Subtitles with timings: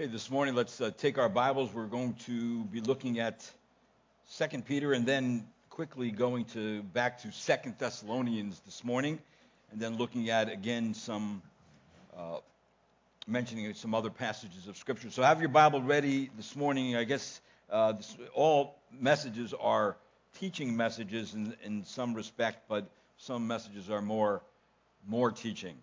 [0.00, 1.74] Okay, this morning let's uh, take our Bibles.
[1.74, 3.46] We're going to be looking at
[4.24, 9.18] Second Peter and then quickly going to back to Second Thessalonians this morning,
[9.70, 11.42] and then looking at again some
[12.16, 12.38] uh,
[13.26, 15.10] mentioning some other passages of Scripture.
[15.10, 16.96] So have your Bible ready this morning.
[16.96, 19.98] I guess uh, this, all messages are
[20.38, 22.86] teaching messages in, in some respect, but
[23.18, 24.40] some messages are more
[25.06, 25.76] more teaching.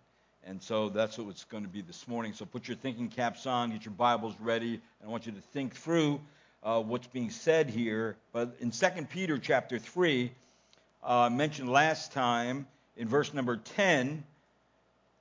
[0.48, 2.32] And so that's what it's going to be this morning.
[2.32, 4.76] So put your thinking caps on, get your Bibles ready.
[4.76, 6.22] and I want you to think through
[6.64, 8.16] uh, what's being said here.
[8.32, 10.32] But in 2 Peter chapter 3,
[11.04, 14.24] uh, mentioned last time in verse number 10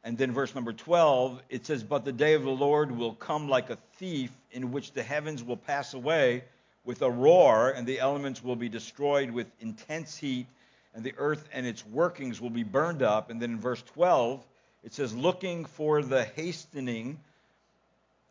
[0.04, 3.48] and then verse number 12, it says, But the day of the Lord will come
[3.48, 6.44] like a thief, in which the heavens will pass away
[6.84, 10.46] with a roar, and the elements will be destroyed with intense heat,
[10.94, 13.30] and the earth and its workings will be burned up.
[13.30, 14.46] And then in verse 12,
[14.86, 17.18] it says, looking for the hastening,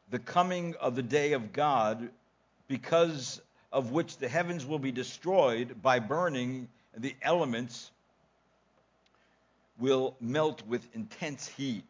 [0.10, 2.10] the coming of the day of God,
[2.70, 3.42] because
[3.74, 7.92] of which the heavens will be destroyed by burning, and the elements
[9.78, 11.84] will melt with intense heat.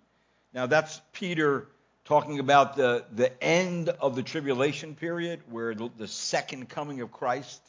[0.51, 1.67] Now, that's Peter
[2.03, 7.11] talking about the, the end of the tribulation period, where the, the second coming of
[7.11, 7.61] Christ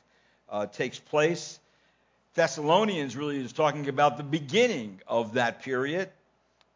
[0.49, 1.59] uh, takes place.
[2.33, 6.09] Thessalonians really is talking about the beginning of that period,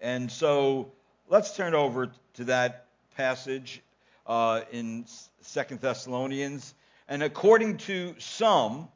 [0.01, 0.91] and so
[1.29, 3.83] let's turn over to that passage
[4.27, 5.05] uh, in
[5.43, 6.75] Second Thessalonians.
[7.09, 8.89] And according to some,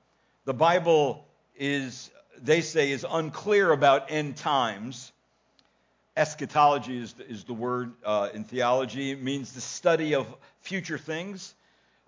[0.44, 2.10] the Bible is,
[2.42, 5.12] they say, is unclear about end times.
[6.16, 9.10] Eschatology is the, is the word uh, in theology.
[9.10, 10.26] It means the study of
[10.60, 11.54] future things.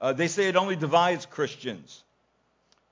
[0.01, 2.03] Uh, they say it only divides Christians.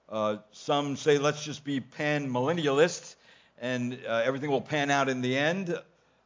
[0.08, 3.14] Uh, some say let's just be pan millennialists
[3.60, 5.78] and uh, everything will pan out in the end.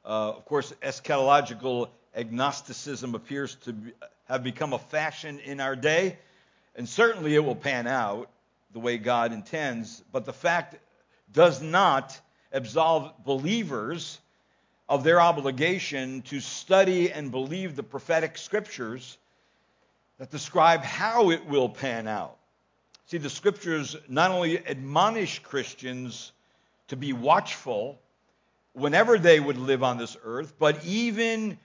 [0.08, 3.92] Uh, of course, eschatological agnosticism appears to be,
[4.26, 6.16] have become a fashion in our day,
[6.76, 8.30] and certainly it will pan out
[8.72, 10.76] the way God intends, but the fact
[11.34, 12.18] does not
[12.52, 14.18] absolve believers
[14.88, 19.18] of their obligation to study and believe the prophetic scriptures
[20.16, 22.38] that describe how it will pan out.
[23.08, 26.32] See, the scriptures not only admonish Christians
[26.88, 27.98] to be watchful
[28.78, 31.58] whenever they would live on this earth, but even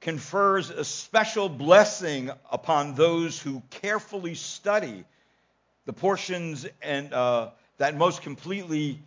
[0.00, 5.04] confers a special blessing upon those who carefully study
[5.86, 9.00] the portions and uh, that most completely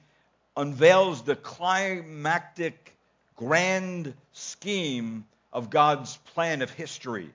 [0.57, 2.95] unveils the climactic
[3.35, 7.29] grand scheme of God's plan of history.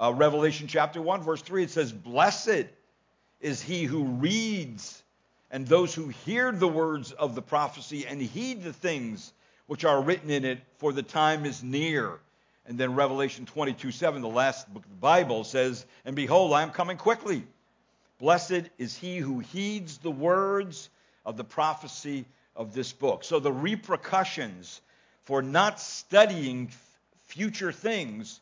[0.00, 2.66] Uh, Revelation chapter 1, verse 3, it says, Blessed
[3.40, 5.03] is he who reads
[5.54, 9.32] and those who hear the words of the prophecy and heed the things
[9.68, 12.18] which are written in it, for the time is near.
[12.66, 16.62] And then Revelation 22 7, the last book of the Bible, says, And behold, I
[16.62, 17.44] am coming quickly.
[18.18, 20.90] Blessed is he who heeds the words
[21.24, 22.24] of the prophecy
[22.56, 23.22] of this book.
[23.22, 24.80] So the repercussions
[25.22, 26.68] for not studying
[27.26, 28.40] future things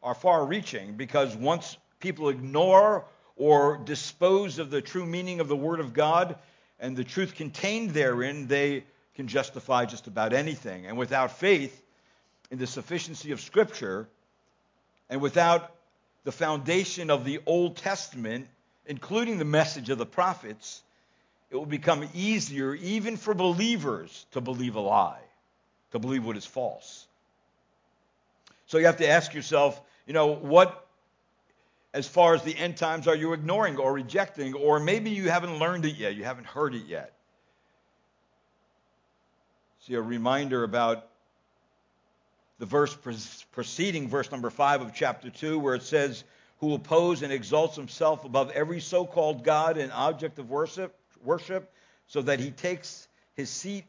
[0.00, 5.56] are far reaching because once people ignore or dispose of the true meaning of the
[5.56, 6.38] Word of God,
[6.82, 8.84] and the truth contained therein, they
[9.14, 10.86] can justify just about anything.
[10.86, 11.80] And without faith
[12.50, 14.08] in the sufficiency of Scripture,
[15.08, 15.74] and without
[16.24, 18.48] the foundation of the Old Testament,
[18.84, 20.82] including the message of the prophets,
[21.50, 25.22] it will become easier, even for believers, to believe a lie,
[25.92, 27.06] to believe what is false.
[28.66, 30.84] So you have to ask yourself, you know, what
[31.94, 35.58] as far as the end times are you ignoring or rejecting, or maybe you haven't
[35.58, 37.12] learned it yet, you haven't heard it yet.
[39.80, 41.06] See, a reminder about
[42.58, 42.96] the verse
[43.50, 46.22] preceding verse number 5 of chapter 2, where it says,
[46.60, 51.70] Who opposes and exalts himself above every so called God and object of worship, worship,
[52.06, 53.84] so that he takes his seat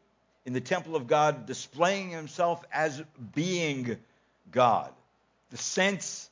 [0.45, 3.01] in the temple of God, displaying himself as
[3.35, 3.97] being
[4.51, 4.91] God.
[5.51, 6.29] The sense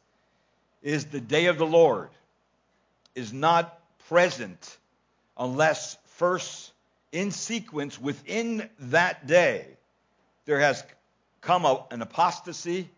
[0.82, 2.10] is the day of the Lord
[3.16, 4.78] is not present
[5.38, 6.72] unless first
[7.12, 9.66] in sequence within that day
[10.46, 10.84] there has
[11.42, 12.90] come a, an apostasy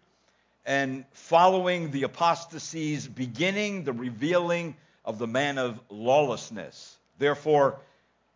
[0.65, 6.97] and following the apostasy's beginning the revealing of the man of lawlessness.
[7.17, 7.79] Therefore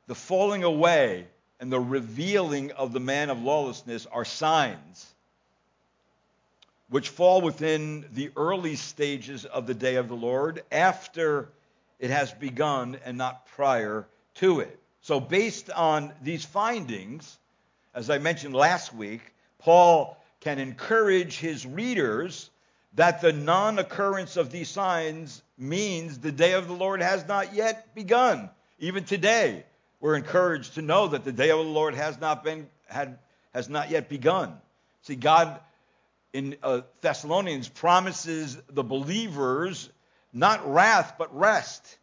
[0.07, 1.27] the falling away
[1.59, 5.13] and the revealing of the man of lawlessness are signs
[6.89, 11.49] which fall within the early stages of the day of the Lord after
[11.99, 14.79] it has begun and not prior to it.
[15.01, 17.37] So, based on these findings,
[17.93, 19.21] as I mentioned last week,
[19.59, 22.49] Paul can encourage his readers
[22.93, 27.53] that the non occurrence of these signs means the day of the Lord has not
[27.53, 28.49] yet begun.
[28.79, 29.63] Even today,
[29.99, 33.17] we're encouraged to know that the day of the Lord has not been had
[33.53, 34.59] has not yet begun.
[35.01, 35.59] See, God
[36.33, 39.89] in uh, Thessalonians promises the believers
[40.33, 41.97] not wrath but rest,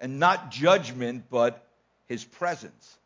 [0.00, 1.66] and not judgment but
[2.06, 2.98] His presence.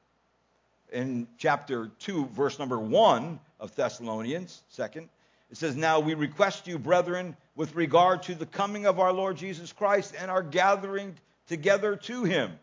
[0.92, 5.08] In chapter two, verse number one of Thessalonians, second,
[5.50, 9.36] it says, "Now we request you, brethren, with regard to the coming of our Lord
[9.36, 12.58] Jesus Christ and our gathering together to Him."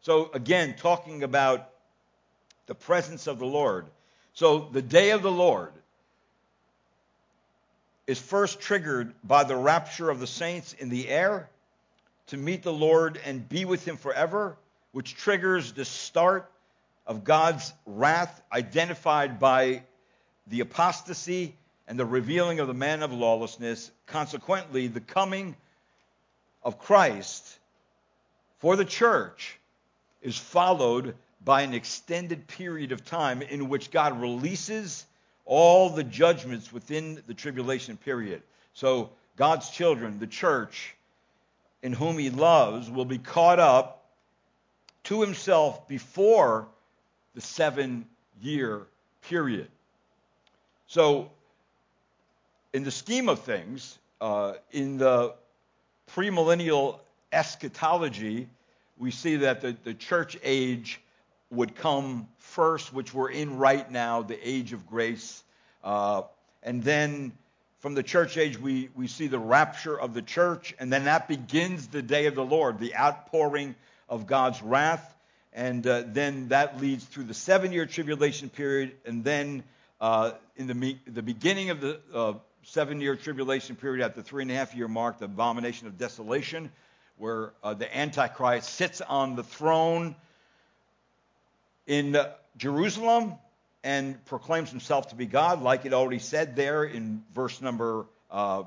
[0.00, 1.70] So again, talking about
[2.66, 3.86] the presence of the Lord.
[4.34, 5.72] So the day of the Lord
[8.08, 11.48] is first triggered by the rapture of the saints in the air
[12.26, 14.56] to meet the Lord and be with him forever,
[14.92, 16.50] which triggers the start
[17.06, 19.82] of God's wrath identified by
[20.46, 21.54] the apostasy
[21.86, 23.90] and the revealing of the man of lawlessness.
[24.06, 25.54] Consequently, the coming
[26.62, 27.58] of Christ
[28.58, 29.58] for the church
[30.22, 31.14] is followed
[31.44, 35.04] by an extended period of time in which God releases
[35.48, 38.42] all the judgments within the tribulation period.
[38.74, 40.94] So, God's children, the church,
[41.82, 44.04] in whom He loves, will be caught up
[45.04, 46.68] to Himself before
[47.34, 48.04] the seven
[48.42, 48.82] year
[49.22, 49.68] period.
[50.86, 51.30] So,
[52.74, 55.34] in the scheme of things, uh, in the
[56.14, 56.98] premillennial
[57.32, 58.48] eschatology,
[58.98, 61.00] we see that the, the church age
[61.50, 65.42] would come first, which we're in right now, the age of grace.
[65.82, 66.22] Uh,
[66.62, 67.32] and then
[67.78, 71.28] from the church age, we, we see the rapture of the church, and then that
[71.28, 73.74] begins the day of the Lord, the outpouring
[74.08, 75.14] of God's wrath.
[75.52, 79.62] And uh, then that leads through the seven year tribulation period, and then
[80.00, 82.34] uh, in the, the beginning of the uh,
[82.64, 85.96] seven year tribulation period, at the three and a half year mark, the abomination of
[85.98, 86.70] desolation
[87.18, 90.14] where uh, the Antichrist sits on the throne
[91.88, 92.16] in
[92.58, 93.34] Jerusalem
[93.82, 98.64] and proclaims himself to be God, like it already said there in verse number uh,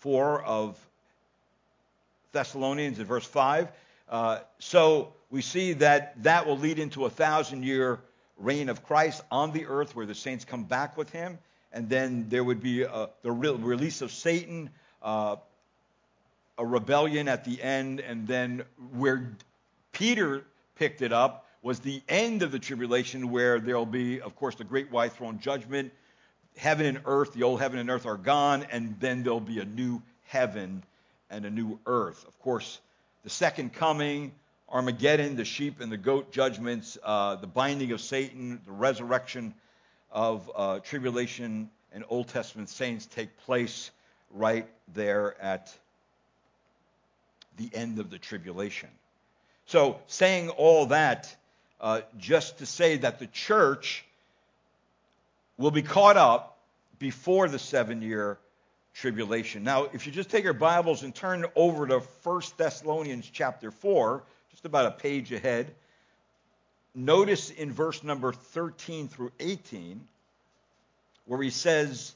[0.00, 0.78] 4 of
[2.32, 3.68] Thessalonians, in verse 5.
[4.08, 8.00] Uh, so we see that that will lead into a thousand year
[8.36, 11.38] reign of Christ on the earth where the saints come back with him.
[11.72, 14.70] And then there would be uh, the release of Satan,
[15.02, 15.36] uh,
[16.58, 19.30] a rebellion at the end, and then where
[19.92, 24.56] Peter picked it up was the end of the tribulation, where there'll be, of course,
[24.56, 25.92] the great white throne judgment.
[26.56, 29.64] Heaven and earth, the old heaven and earth are gone, and then there'll be a
[29.64, 30.82] new heaven
[31.30, 32.26] and a new earth.
[32.26, 32.80] Of course,
[33.22, 34.32] the second coming,
[34.68, 39.54] Armageddon, the sheep and the goat judgments, uh, the binding of Satan, the resurrection
[40.10, 43.90] of uh, tribulation and Old Testament saints take place
[44.30, 45.72] right there at
[47.56, 48.88] the end of the tribulation.
[49.66, 51.34] So, saying all that,
[51.82, 54.04] uh, just to say that the church
[55.58, 56.56] will be caught up
[56.98, 58.38] before the seven year
[58.94, 59.64] tribulation.
[59.64, 64.22] Now, if you just take your Bibles and turn over to 1 Thessalonians chapter 4,
[64.50, 65.74] just about a page ahead,
[66.94, 70.00] notice in verse number 13 through 18,
[71.26, 72.14] where he says,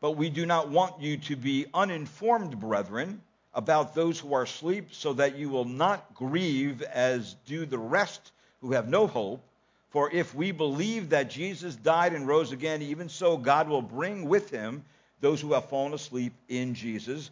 [0.00, 3.20] But we do not want you to be uninformed, brethren
[3.52, 8.32] about those who are asleep, so that you will not grieve as do the rest
[8.64, 9.42] who have no hope.
[9.90, 14.26] For if we believe that Jesus died and rose again, even so God will bring
[14.26, 14.82] with him
[15.20, 17.30] those who have fallen asleep in Jesus.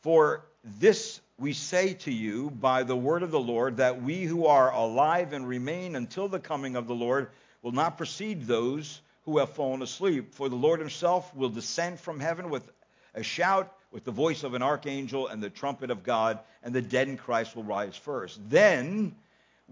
[0.00, 0.42] For
[0.78, 4.72] this we say to you by the word of the Lord, that we who are
[4.72, 7.30] alive and remain until the coming of the Lord
[7.62, 10.34] will not precede those who have fallen asleep.
[10.34, 12.68] For the Lord himself will descend from heaven with
[13.14, 16.82] a shout with the voice of an archangel and the trumpet of God, and the
[16.82, 18.40] dead in Christ will rise first.
[18.48, 19.14] Then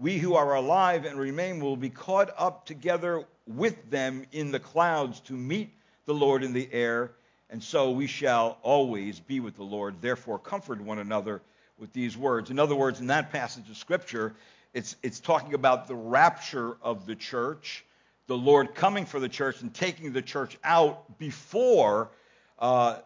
[0.01, 4.59] we who are alive and remain will be caught up together with them in the
[4.59, 5.69] clouds to meet
[6.05, 7.11] the Lord in the air,
[7.51, 10.01] and so we shall always be with the Lord.
[10.01, 11.39] Therefore, comfort one another
[11.77, 12.49] with these words.
[12.49, 14.33] In other words, in that passage of Scripture,
[14.73, 17.85] it's, it's talking about the rapture of the church,
[18.25, 22.09] the Lord coming for the church and taking the church out before
[22.57, 22.97] uh,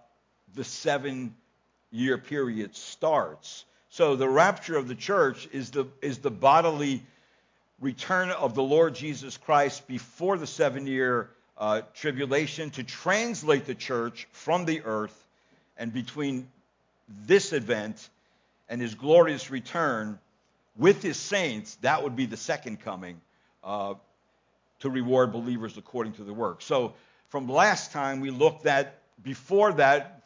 [0.54, 1.36] the seven
[1.92, 3.66] year period starts.
[3.96, 7.02] So the rapture of the church is the, is the bodily
[7.80, 13.74] return of the Lord Jesus Christ before the seven year uh, tribulation to translate the
[13.74, 15.18] church from the earth.
[15.78, 16.46] And between
[17.26, 18.10] this event
[18.68, 20.20] and his glorious return
[20.76, 23.22] with his saints, that would be the second coming
[23.64, 23.94] uh,
[24.80, 26.62] to reward believers according to the work.
[26.62, 26.96] So
[27.30, 30.22] from last time, we looked at before that,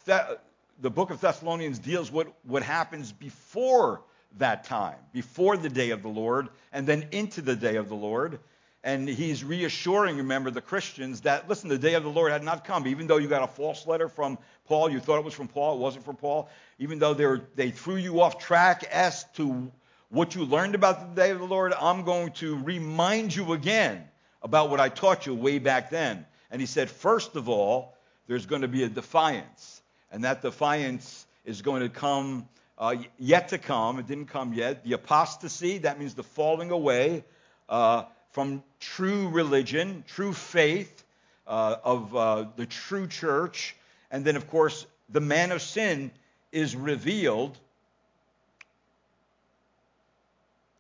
[0.82, 4.02] the book of Thessalonians deals with what happens before
[4.38, 7.96] that time, before the day of the Lord, and then into the day of the
[7.96, 8.40] Lord.
[8.84, 12.64] And he's reassuring, remember, the Christians that, listen, the day of the Lord had not
[12.64, 12.88] come.
[12.88, 15.76] Even though you got a false letter from Paul, you thought it was from Paul,
[15.76, 16.50] it wasn't from Paul.
[16.78, 19.70] Even though they, were, they threw you off track as to
[20.10, 24.08] what you learned about the day of the Lord, I'm going to remind you again
[24.42, 26.26] about what I taught you way back then.
[26.50, 27.96] And he said, first of all,
[28.28, 29.79] there's going to be a defiance.
[30.12, 32.48] And that defiance is going to come,
[32.78, 34.00] uh, yet to come.
[34.00, 34.84] It didn't come yet.
[34.84, 37.24] The apostasy, that means the falling away.
[37.68, 41.04] Uh, from true religion, true faith
[41.48, 43.76] uh, of uh, the true church.
[44.12, 46.12] And then, of course, the man of sin
[46.52, 47.58] is revealed,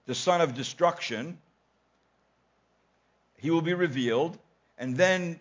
[0.05, 1.37] the son of destruction.
[3.37, 4.37] He will be revealed.
[4.77, 5.39] And then,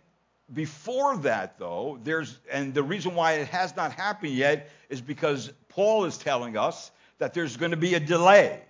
[0.52, 5.52] before that, though, there's, and the reason why it has not happened yet is because
[5.68, 8.62] Paul is telling us that there's going to be a delay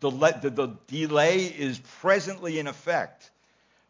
[0.00, 3.30] the, the, the delay is presently in effect.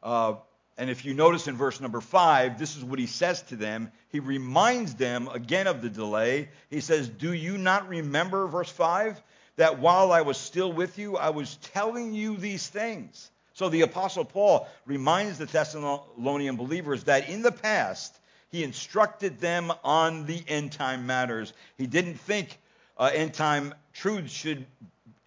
[0.03, 0.35] Uh,
[0.79, 3.93] and if you notice in verse number five, this is what he says to them.
[4.09, 6.49] He reminds them again of the delay.
[6.71, 9.21] He says, Do you not remember, verse five,
[9.57, 13.31] that while I was still with you, I was telling you these things?
[13.61, 19.71] So the Apostle Paul reminds the Thessalonian believers that in the past, he instructed them
[19.85, 21.53] on the end time matters.
[21.77, 22.57] He didn't think
[22.97, 24.65] uh, end time truths should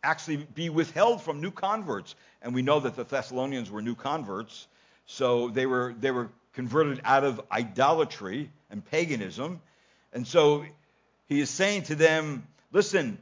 [0.01, 2.15] actually be withheld from new converts.
[2.41, 4.65] And we know that the Thessalonians were new converts,
[5.05, 9.61] so they were, they were converted out of idolatry and paganism.
[10.11, 10.65] And so
[11.29, 13.19] he is saying to them, listen,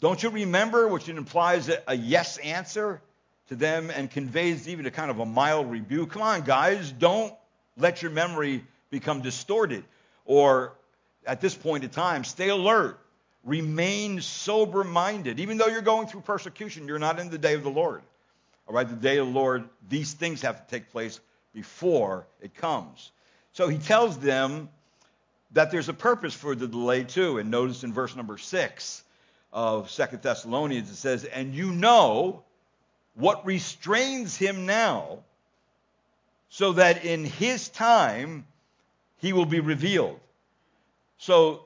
[0.00, 3.00] don't you remember, which implies a, a yes answer
[3.48, 6.12] to them and conveys even a kind of a mild rebuke?
[6.12, 7.34] Come on, guys, don't
[7.76, 9.84] let your memory become distorted.
[10.24, 10.74] Or
[11.26, 12.98] at this point in time, stay alert.
[13.44, 15.38] Remain sober minded.
[15.38, 18.02] Even though you're going through persecution, you're not in the day of the Lord.
[18.66, 21.20] All right, the day of the Lord, these things have to take place
[21.54, 23.12] before it comes.
[23.52, 24.68] So he tells them
[25.52, 27.38] that there's a purpose for the delay too.
[27.38, 29.04] And notice in verse number six
[29.52, 32.42] of Second Thessalonians, it says, And you know
[33.16, 35.18] what restrains him now,
[36.48, 38.46] so that in his time
[39.18, 40.20] he will be revealed.
[41.18, 41.64] So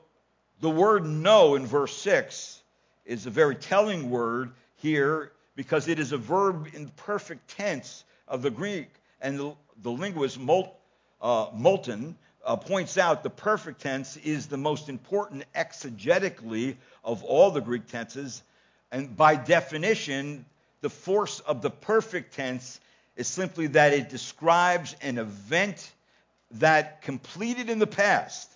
[0.61, 2.61] the word know in verse 6
[3.05, 8.41] is a very telling word here because it is a verb in perfect tense of
[8.41, 8.89] the Greek.
[9.19, 10.75] And the, the linguist Mol,
[11.21, 12.15] uh, Moulton
[12.45, 17.87] uh, points out the perfect tense is the most important exegetically of all the Greek
[17.87, 18.41] tenses.
[18.91, 20.45] And by definition,
[20.81, 22.79] the force of the perfect tense
[23.15, 25.91] is simply that it describes an event
[26.51, 28.51] that completed in the past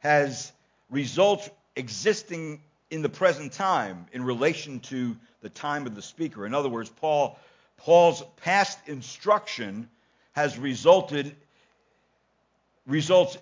[0.00, 0.52] has
[0.90, 6.46] results existing in the present time in relation to the time of the speaker.
[6.46, 7.38] In other words, Paul,
[7.76, 9.88] Paul's past instruction
[10.32, 11.34] has resulted
[12.86, 13.38] results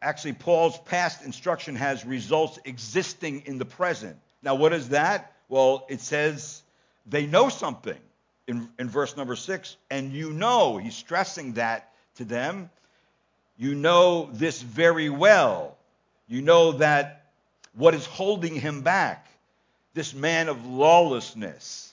[0.00, 4.16] actually Paul's past instruction has results existing in the present.
[4.42, 5.32] Now what is that?
[5.48, 6.62] Well, it says
[7.06, 7.98] they know something
[8.46, 12.70] in, in verse number six, and you know, he's stressing that to them.
[13.56, 15.76] You know this very well.
[16.28, 17.26] You know that
[17.74, 19.26] what is holding him back,
[19.94, 21.92] this man of lawlessness,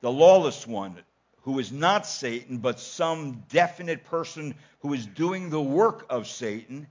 [0.00, 0.96] the lawless one,
[1.42, 6.86] who is not Satan, but some definite person who is doing the work of Satan.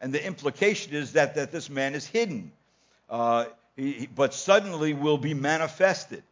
[0.00, 2.52] And the implication is that, that this man is hidden,
[3.10, 6.22] uh, he, but suddenly will be manifested.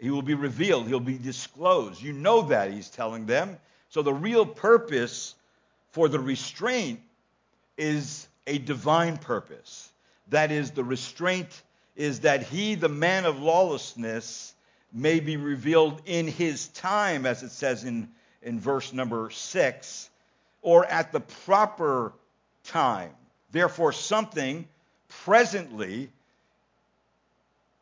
[0.00, 0.88] He will be revealed.
[0.88, 2.02] He'll be disclosed.
[2.02, 3.58] You know that, he's telling them.
[3.90, 5.34] So the real purpose
[5.90, 7.00] for the restraint
[7.76, 9.92] is a divine purpose.
[10.28, 11.62] That is, the restraint
[11.96, 14.54] is that he, the man of lawlessness,
[14.92, 18.08] may be revealed in his time, as it says in,
[18.42, 20.08] in verse number six,
[20.62, 22.12] or at the proper
[22.64, 23.10] time.
[23.50, 24.66] Therefore, something
[25.08, 26.10] presently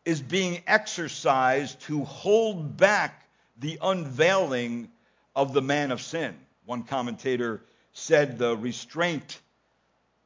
[0.08, 4.88] is being exercised to hold back the unveiling
[5.36, 6.34] of the man of sin.
[6.64, 7.60] One commentator
[7.92, 9.38] said the restraint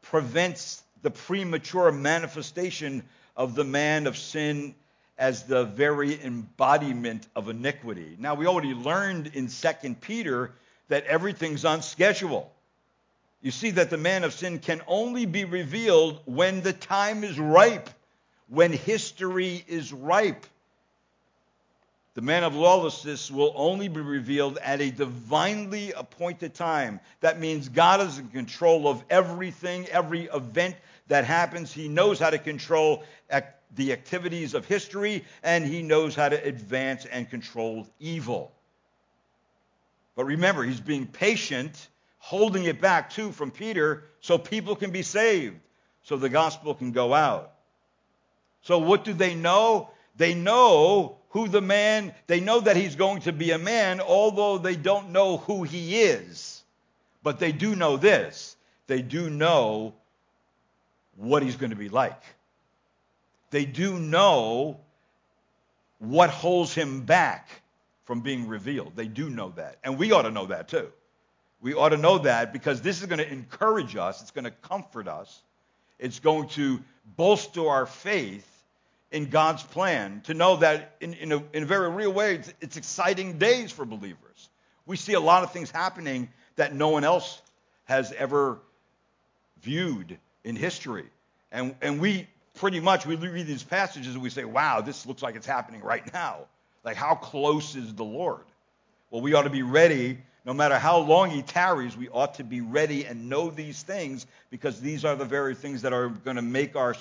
[0.00, 3.02] prevents the premature manifestation
[3.36, 4.76] of the man of sin
[5.18, 8.14] as the very embodiment of iniquity.
[8.20, 10.52] Now, we already learned in 2 Peter
[10.90, 12.52] that everything's on schedule.
[13.40, 17.36] You see that the man of sin can only be revealed when the time is
[17.36, 17.90] ripe,
[18.52, 20.44] when history is ripe.
[22.12, 27.00] The man of lawlessness will only be revealed at a divinely appointed time.
[27.20, 30.76] That means God is in control of everything, every event
[31.08, 31.72] that happens.
[31.72, 33.04] He knows how to control
[33.74, 38.52] the activities of history, and he knows how to advance and control evil.
[40.14, 45.02] But remember, he's being patient, holding it back too from Peter so people can be
[45.02, 45.56] saved,
[46.02, 47.51] so the gospel can go out.
[48.62, 49.90] So, what do they know?
[50.16, 54.58] They know who the man, they know that he's going to be a man, although
[54.58, 56.62] they don't know who he is.
[57.22, 59.94] But they do know this they do know
[61.16, 62.20] what he's going to be like.
[63.50, 64.80] They do know
[65.98, 67.48] what holds him back
[68.04, 68.92] from being revealed.
[68.96, 69.76] They do know that.
[69.84, 70.90] And we ought to know that too.
[71.60, 74.50] We ought to know that because this is going to encourage us, it's going to
[74.50, 75.42] comfort us,
[75.98, 76.80] it's going to
[77.16, 78.51] bolster our faith
[79.12, 82.52] in God's plan to know that in, in, a, in a very real way, it's,
[82.60, 84.48] it's exciting days for believers.
[84.86, 87.40] We see a lot of things happening that no one else
[87.84, 88.58] has ever
[89.60, 91.06] viewed in history.
[91.52, 95.22] And, and we pretty much, we read these passages and we say, wow, this looks
[95.22, 96.46] like it's happening right now.
[96.84, 98.44] Like, how close is the Lord?
[99.10, 100.18] Well, we ought to be ready.
[100.44, 104.26] No matter how long he tarries, we ought to be ready and know these things
[104.50, 106.96] because these are the very things that are going to make our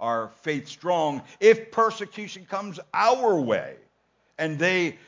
[0.00, 3.76] our faith strong if persecution comes our way
[4.38, 4.98] and they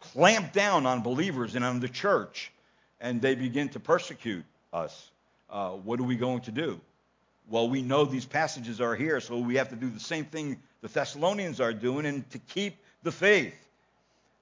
[0.00, 2.52] clamp down on believers and on the church
[3.00, 5.10] and they begin to persecute us.
[5.48, 6.80] Uh, what are we going to do?
[7.48, 10.60] Well, we know these passages are here, so we have to do the same thing
[10.82, 13.54] the Thessalonians are doing and to keep the faith.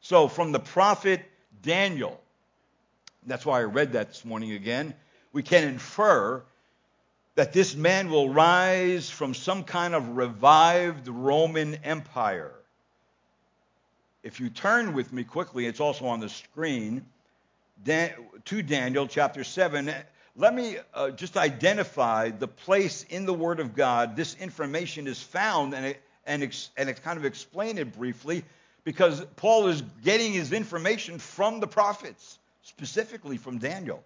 [0.00, 1.22] So, from the prophet
[1.62, 2.20] Daniel,
[3.26, 4.94] that's why I read that this morning again,
[5.32, 6.42] we can infer
[7.38, 12.50] that this man will rise from some kind of revived Roman Empire.
[14.24, 17.06] If you turn with me quickly, it's also on the screen,
[17.84, 19.88] to Daniel chapter 7.
[20.34, 25.22] Let me uh, just identify the place in the Word of God this information is
[25.22, 25.94] found and,
[26.26, 28.42] and, and kind of explain it briefly
[28.82, 34.02] because Paul is getting his information from the prophets, specifically from Daniel.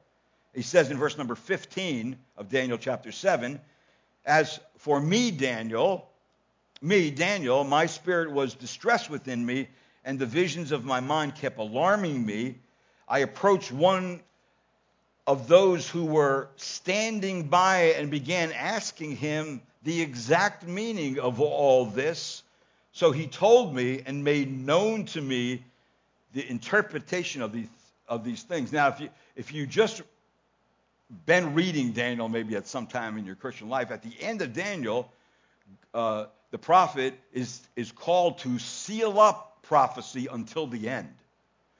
[0.54, 3.60] He says in verse number 15 of Daniel chapter 7,
[4.26, 6.08] As for me, Daniel,
[6.82, 9.68] me, Daniel, my spirit was distressed within me,
[10.04, 12.56] and the visions of my mind kept alarming me.
[13.08, 14.20] I approached one
[15.26, 21.86] of those who were standing by and began asking him the exact meaning of all
[21.86, 22.42] this.
[22.92, 25.64] So he told me and made known to me
[26.34, 27.68] the interpretation of these,
[28.08, 28.72] of these things.
[28.72, 30.02] Now, if you, if you just
[31.26, 34.52] been reading Daniel maybe at some time in your Christian life, at the end of
[34.52, 35.10] Daniel,
[35.94, 41.12] uh, the prophet is, is called to seal up prophecy until the end.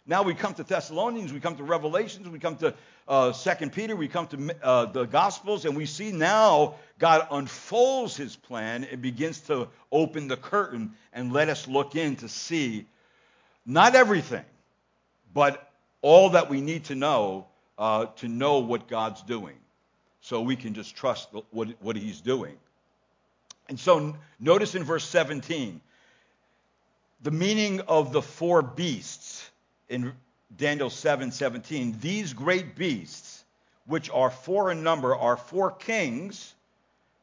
[0.06, 2.74] Now we come to Thessalonians, we come to Revelations, we come to
[3.06, 8.16] uh, Second Peter, we come to uh, the Gospels, and we see now God unfolds
[8.16, 12.86] His plan and begins to open the curtain and let us look in to see
[13.64, 14.44] not everything,
[15.32, 17.46] but all that we need to know
[17.78, 19.56] uh, to know what God's doing.
[20.20, 22.54] So we can just trust what, what he's doing.
[23.68, 25.80] And so notice in verse 17
[27.22, 29.48] the meaning of the four beasts
[29.88, 30.12] in
[30.56, 31.96] Daniel 7 17.
[32.00, 33.44] These great beasts,
[33.86, 36.54] which are four in number, are four kings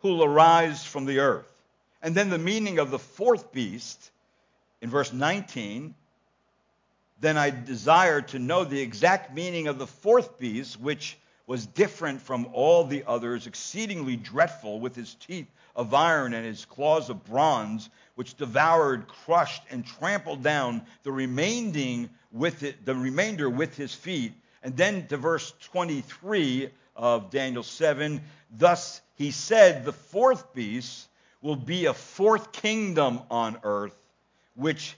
[0.01, 1.51] who will arise from the earth.
[2.01, 4.11] And then the meaning of the fourth beast
[4.81, 5.93] in verse 19
[7.21, 12.21] then I desired to know the exact meaning of the fourth beast, which was different
[12.21, 17.25] from all the others, exceedingly dreadful, with his teeth of iron and his claws of
[17.25, 23.93] bronze, which devoured, crushed, and trampled down the remaining with it, the remainder with his
[23.93, 24.33] feet.
[24.61, 28.21] And then to verse 23 of Daniel 7,
[28.57, 31.07] thus he said, the fourth beast
[31.41, 33.97] will be a fourth kingdom on earth,
[34.55, 34.95] which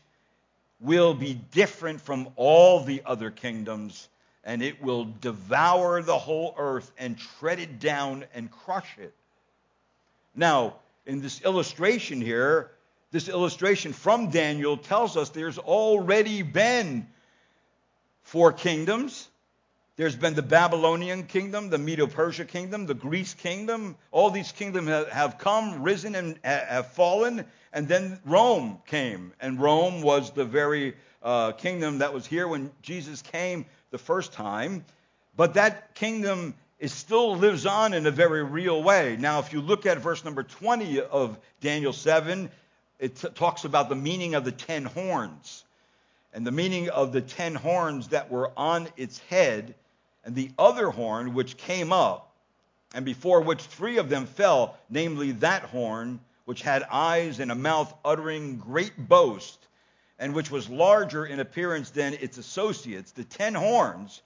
[0.82, 4.10] will be different from all the other kingdoms,
[4.44, 9.13] and it will devour the whole earth and tread it down and crush it.
[10.36, 12.72] Now, in this illustration here,
[13.12, 17.08] this illustration from Daniel tells us there's already been
[18.24, 19.28] four kingdoms.
[20.02, 23.96] There's been the Babylonian kingdom, the Medo Persia kingdom, the Greece kingdom.
[24.10, 27.46] All these kingdoms have come, risen, and have fallen.
[27.72, 32.72] And then Rome came, and Rome was the very uh, kingdom that was here when
[32.82, 34.86] Jesus came the first time.
[35.38, 39.18] But that kingdom still lives on in a very real way.
[39.20, 42.50] Now, if you look at verse number 20 of Daniel 7,
[42.98, 45.64] it t- talks about the meaning of the ten horns.
[46.34, 49.76] And the meaning of the ten horns that were on its head,
[50.23, 52.34] and the other horn which came up,
[52.93, 57.55] and before which three of them fell, namely that horn which had eyes and a
[57.55, 59.67] mouth uttering great boast,
[60.19, 63.12] and which was larger in appearance than its associates.
[63.12, 64.21] The ten horns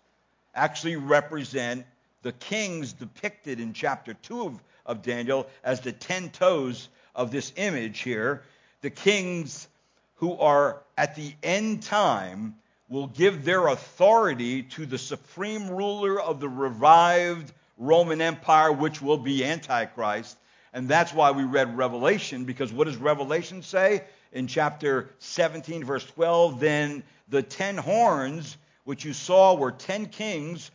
[0.53, 1.85] actually represent
[2.21, 7.53] the kings depicted in chapter 2 of, of Daniel as the ten toes of this
[7.55, 8.43] image here.
[8.81, 9.67] The kings
[10.15, 12.55] who are at the end time
[12.87, 19.17] will give their authority to the supreme ruler of the revived Roman Empire, which will
[19.17, 20.37] be Antichrist.
[20.73, 24.03] And that's why we read Revelation, because what does Revelation say?
[24.31, 30.69] In chapter 17, verse 12, then the ten horns which you saw were ten kings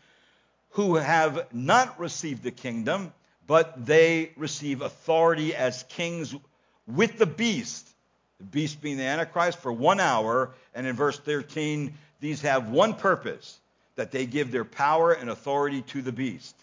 [0.71, 3.13] who have not received the kingdom,
[3.47, 6.35] but they receive authority as kings
[6.87, 7.90] with the beast
[8.41, 10.51] the beast being the Antichrist, for one hour.
[10.75, 13.61] And in verse 13, these have one purpose
[13.97, 16.57] that they give their power and authority to the beast.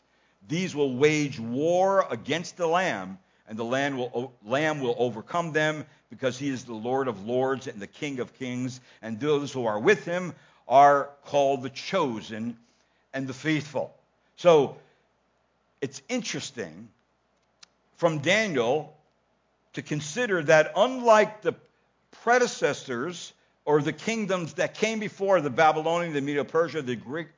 [0.48, 5.86] These will wage war against the Lamb, and the Lamb will, Lamb will overcome them
[6.10, 8.80] because he is the Lord of lords and the King of kings.
[9.02, 10.34] And those who are with him
[10.68, 12.58] are called the chosen
[13.14, 13.94] and the faithful.
[14.36, 14.78] So
[15.82, 16.88] it's interesting
[17.98, 18.96] from Daniel
[19.74, 21.54] to consider that unlike the
[22.28, 23.32] predecessors
[23.64, 27.30] or the kingdoms that came before the Babylonian, the Medo Persia, the Greek,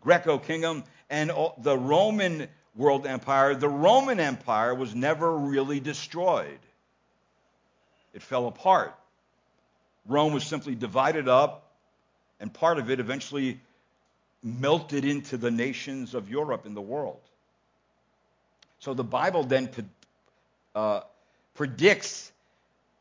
[0.00, 6.58] Greco kingdom, and the Roman world empire, the Roman Empire was never really destroyed.
[8.14, 8.96] It fell apart.
[10.08, 11.70] Rome was simply divided up,
[12.40, 13.60] and part of it eventually
[14.42, 17.20] melted into the nations of Europe and the world.
[18.80, 19.70] So the Bible then
[20.74, 21.02] uh,
[21.54, 22.32] predicts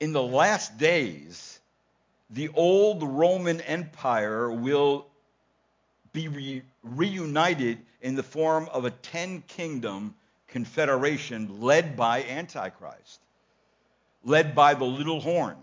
[0.06, 1.60] in the last days,
[2.30, 5.08] the old Roman Empire will
[6.14, 10.14] be re- reunited in the form of a ten kingdom
[10.48, 13.20] confederation led by Antichrist,
[14.24, 15.58] led by the little horn.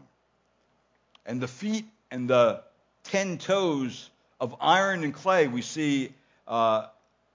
[1.25, 2.65] And the feet and the
[3.05, 6.13] ten toes of iron and clay we see
[6.49, 6.89] uh,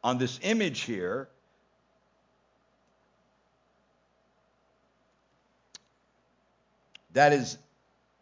[0.04, 1.30] on this image here
[7.18, 7.58] That is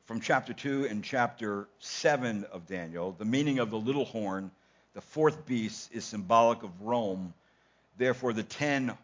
[0.05, 3.11] from chapter 2 and chapter 7 of Daniel.
[3.11, 4.51] The meaning of the little horn,
[4.93, 7.33] the fourth beast, is symbolic of Rome.
[7.97, 8.97] Therefore, the ten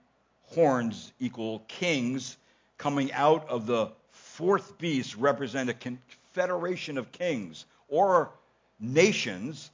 [0.44, 2.38] horns equal kings
[2.78, 8.32] coming out of the fourth beast represent a confederation of kings or
[8.80, 9.72] nations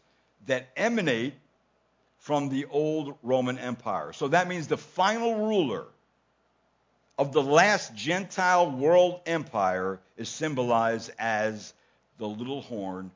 [0.47, 1.35] that emanate
[2.17, 4.13] from the old Roman Empire.
[4.13, 5.85] So that means the final ruler
[7.17, 11.73] of the last Gentile world empire is symbolized as
[12.19, 13.11] the little horn,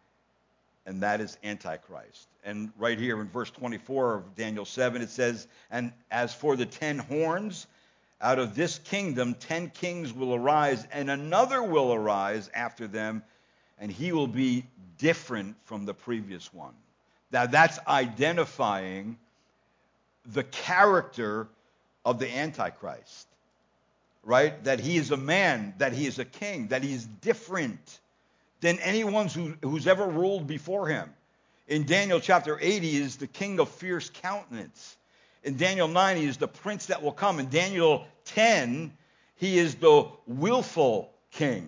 [0.86, 2.28] and that is Antichrist.
[2.44, 6.66] And right here in verse 24 of Daniel 7, it says, And as for the
[6.66, 7.68] ten horns,
[8.20, 13.24] out of this kingdom ten kings will arise, and another will arise after them,
[13.80, 14.66] and he will be
[14.98, 16.74] different from the previous one.
[17.32, 19.18] Now that's identifying
[20.26, 21.48] the character
[22.04, 23.28] of the Antichrist
[24.24, 24.64] right?
[24.64, 28.00] That he is a man, that he is a king, that he's different
[28.62, 31.10] than anyone who, who's ever ruled before him.
[31.68, 34.98] In Daniel chapter 8, he is the king of fierce countenance.
[35.44, 37.40] In Daniel 9, he is the prince that will come.
[37.40, 38.94] In Daniel 10,
[39.38, 41.68] he is the willful king.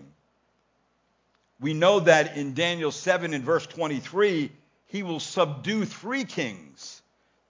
[1.59, 4.51] We know that in Daniel 7 and verse 23,
[4.87, 7.01] he will subdue three kings.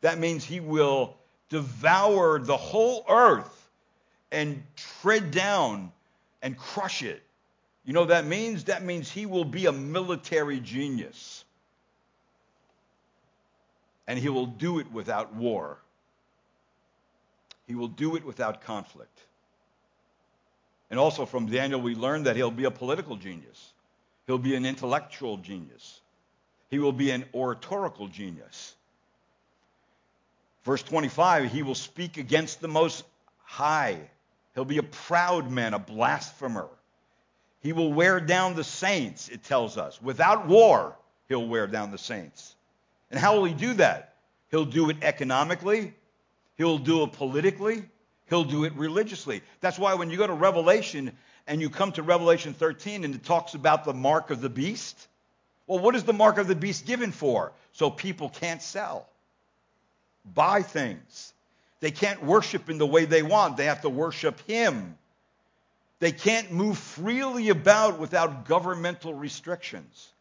[0.01, 1.17] That means he will
[1.49, 3.62] devour the whole earth
[4.33, 5.91] and tread down
[6.41, 7.21] and crush it.
[7.85, 8.65] You know that means?
[8.65, 11.45] That means he will be a military genius.
[14.07, 15.77] And he will do it without war.
[17.67, 19.17] He will do it without conflict.
[20.89, 23.71] And also from Daniel, we learn that he'll be a political genius.
[24.27, 26.01] He'll be an intellectual genius.
[26.69, 28.75] He will be an oratorical genius.
[30.63, 33.05] Verse 25, he will speak against the Most
[33.43, 34.09] High.
[34.55, 36.69] He'll be a proud man, a blasphemer.
[37.61, 40.01] He will wear down the saints, it tells us.
[40.01, 40.95] Without war,
[41.29, 42.55] he'll wear down the saints.
[43.09, 44.15] And how will he do that?
[44.51, 45.93] He'll do it economically,
[46.57, 47.83] he'll do it politically,
[48.29, 49.41] he'll do it religiously.
[49.61, 51.11] That's why when you go to Revelation
[51.47, 55.07] and you come to Revelation 13 and it talks about the mark of the beast,
[55.65, 57.51] well, what is the mark of the beast given for?
[57.71, 59.07] So people can't sell,
[60.35, 61.32] buy things.
[61.83, 63.57] They can't worship in the way they want.
[63.57, 64.97] They have to worship Him.
[65.99, 70.13] They can't move freely about without governmental restrictions.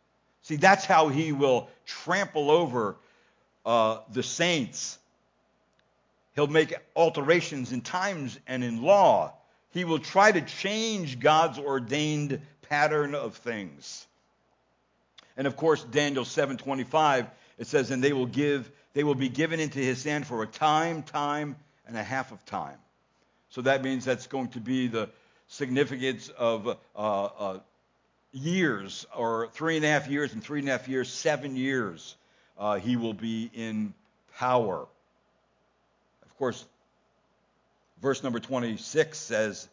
[0.42, 2.96] See, that's how he will trample over
[3.64, 4.98] uh, the saints.
[6.35, 9.33] He'll make alterations in times and in law.
[9.70, 14.05] He will try to change God's ordained pattern of things.
[15.37, 19.61] And of course, Daniel 7:25 it says, "And they will give, they will be given
[19.61, 22.78] into his hand for a time, time, and a half of time."
[23.50, 25.11] So that means that's going to be the
[25.48, 27.59] significance of uh, uh,
[28.33, 32.16] years, or three and a half years, and three and a half years, seven years.
[32.59, 33.92] Uh, he will be in
[34.37, 34.87] power.
[36.24, 36.64] Of course,
[38.00, 39.68] verse number 26 says,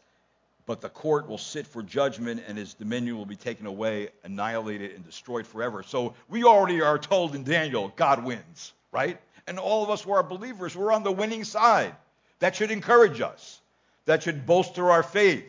[0.66, 4.92] but the court will sit for judgment and his dominion will be taken away, annihilated,
[4.92, 5.82] and destroyed forever.
[5.82, 9.20] So we already are told in Daniel, God wins, right?
[9.48, 11.96] And all of us who are believers, we're on the winning side.
[12.40, 13.60] That should encourage us.
[14.06, 15.46] That should bolster our faith.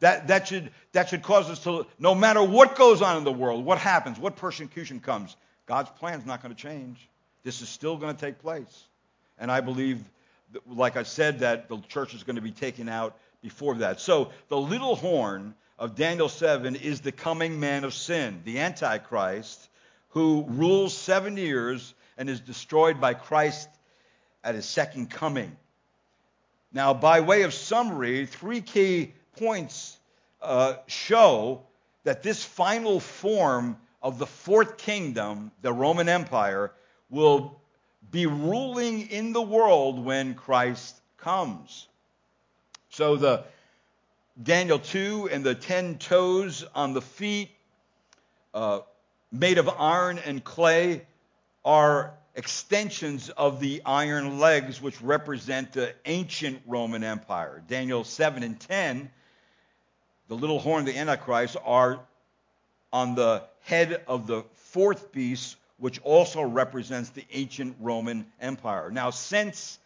[0.00, 3.32] That, that, should, that should cause us to, no matter what goes on in the
[3.32, 7.08] world, what happens, what persecution comes, God's plan is not going to change.
[7.42, 8.84] This is still going to take place.
[9.38, 10.02] And I believe,
[10.66, 14.00] like I said, that the church is going to be taken out before that.
[14.00, 19.68] So the little horn of Daniel 7 is the coming man of sin, the Antichrist,
[20.10, 23.68] who rules seven years and is destroyed by Christ
[24.44, 25.56] at his second coming.
[26.72, 29.96] Now, by way of summary, three key points
[30.42, 31.62] uh, show
[32.04, 36.72] that this final form of the fourth kingdom, the Roman Empire,
[37.08, 37.60] will
[38.10, 41.88] be ruling in the world when Christ comes.
[42.90, 43.44] So the
[44.42, 47.50] Daniel 2 and the ten toes on the feet,
[48.54, 48.80] uh,
[49.32, 51.02] made of iron and clay,
[51.68, 57.62] are extensions of the iron legs, which represent the ancient Roman Empire.
[57.68, 59.10] Daniel 7 and 10,
[60.28, 62.00] the little horn of the Antichrist, are
[62.90, 68.90] on the head of the fourth beast, which also represents the ancient Roman Empire.
[68.90, 69.78] Now, since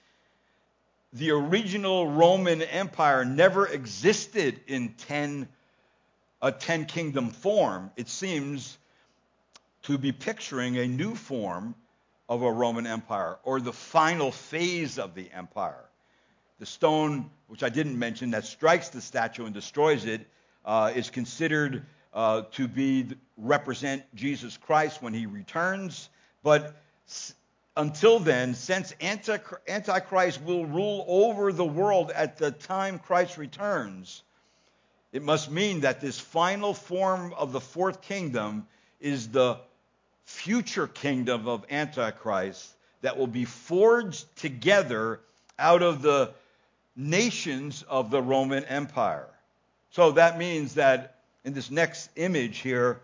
[1.12, 5.48] the original Roman Empire never existed in ten,
[6.40, 7.90] a ten kingdom form.
[7.96, 8.78] It seems
[9.82, 11.74] to be picturing a new form
[12.28, 15.84] of a Roman Empire or the final phase of the empire.
[16.58, 20.26] The stone, which I didn't mention, that strikes the statue and destroys it,
[20.64, 26.08] uh, is considered uh, to be represent Jesus Christ when he returns.
[26.42, 26.76] But
[27.76, 34.22] until then, since Antichrist will rule over the world at the time Christ returns,
[35.12, 38.66] it must mean that this final form of the fourth kingdom
[39.00, 39.58] is the
[40.24, 45.20] future kingdom of Antichrist that will be forged together
[45.58, 46.32] out of the
[46.96, 49.28] nations of the Roman Empire.
[49.90, 53.00] So that means that in this next image here,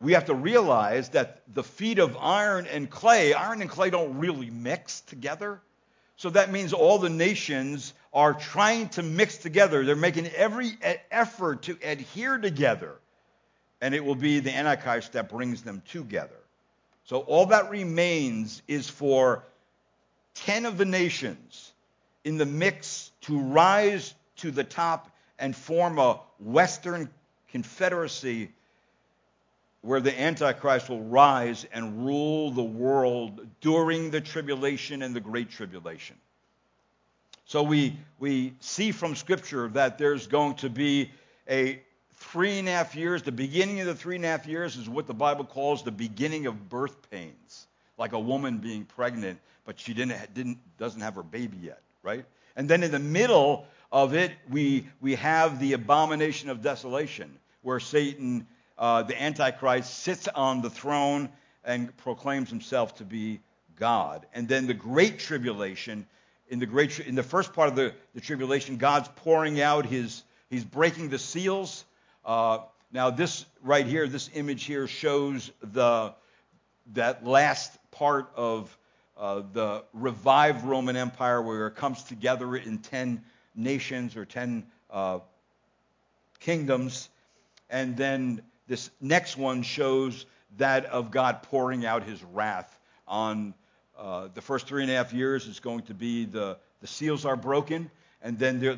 [0.00, 4.18] we have to realize that the feet of iron and clay, iron and clay don't
[4.18, 5.60] really mix together.
[6.16, 9.84] So that means all the nations are trying to mix together.
[9.84, 10.76] They're making every
[11.10, 12.96] effort to adhere together.
[13.84, 16.38] And it will be the Antichrist that brings them together.
[17.04, 19.44] So all that remains is for
[20.36, 21.74] 10 of the nations
[22.24, 27.10] in the mix to rise to the top and form a Western
[27.50, 28.52] confederacy
[29.82, 35.50] where the Antichrist will rise and rule the world during the tribulation and the great
[35.50, 36.16] tribulation.
[37.44, 41.10] So we, we see from Scripture that there's going to be
[41.46, 41.82] a
[42.30, 43.22] three and a half years.
[43.22, 45.92] The beginning of the three and a half years is what the Bible calls the
[45.92, 47.66] beginning of birth pains,
[47.98, 52.24] like a woman being pregnant, but she didn't, didn't, doesn't have her baby yet, right?
[52.56, 57.80] And then in the middle of it, we, we have the abomination of desolation, where
[57.80, 58.46] Satan
[58.78, 61.28] uh, the Antichrist sits on the throne
[61.64, 63.40] and proclaims himself to be
[63.76, 64.26] God.
[64.34, 66.06] And then the Great Tribulation,
[66.48, 70.22] in the, great, in the first part of the, the tribulation, God's pouring out his,
[70.50, 71.84] he's breaking the seals.
[72.24, 72.58] Uh,
[72.92, 76.14] now, this right here, this image here shows the,
[76.92, 78.76] that last part of
[79.16, 83.22] uh, the revived Roman Empire where it comes together in 10
[83.54, 85.18] nations or 10 uh,
[86.40, 87.08] kingdoms.
[87.70, 93.54] And then this next one shows that of God pouring out his wrath on
[93.98, 97.24] uh, the first three and a half years is going to be the, the seals
[97.24, 97.90] are broken,
[98.22, 98.76] and then there,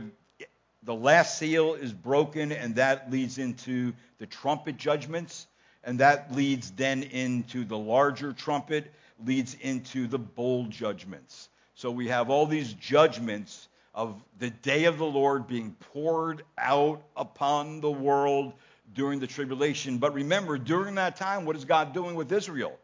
[0.86, 5.48] the last seal is broken, and that leads into the trumpet judgments,
[5.82, 8.92] and that leads then into the larger trumpet,
[9.24, 11.48] leads into the bowl judgments.
[11.74, 17.02] So we have all these judgments of the day of the Lord being poured out
[17.16, 18.52] upon the world
[18.94, 19.98] during the tribulation.
[19.98, 22.78] But remember, during that time, what is God doing with Israel?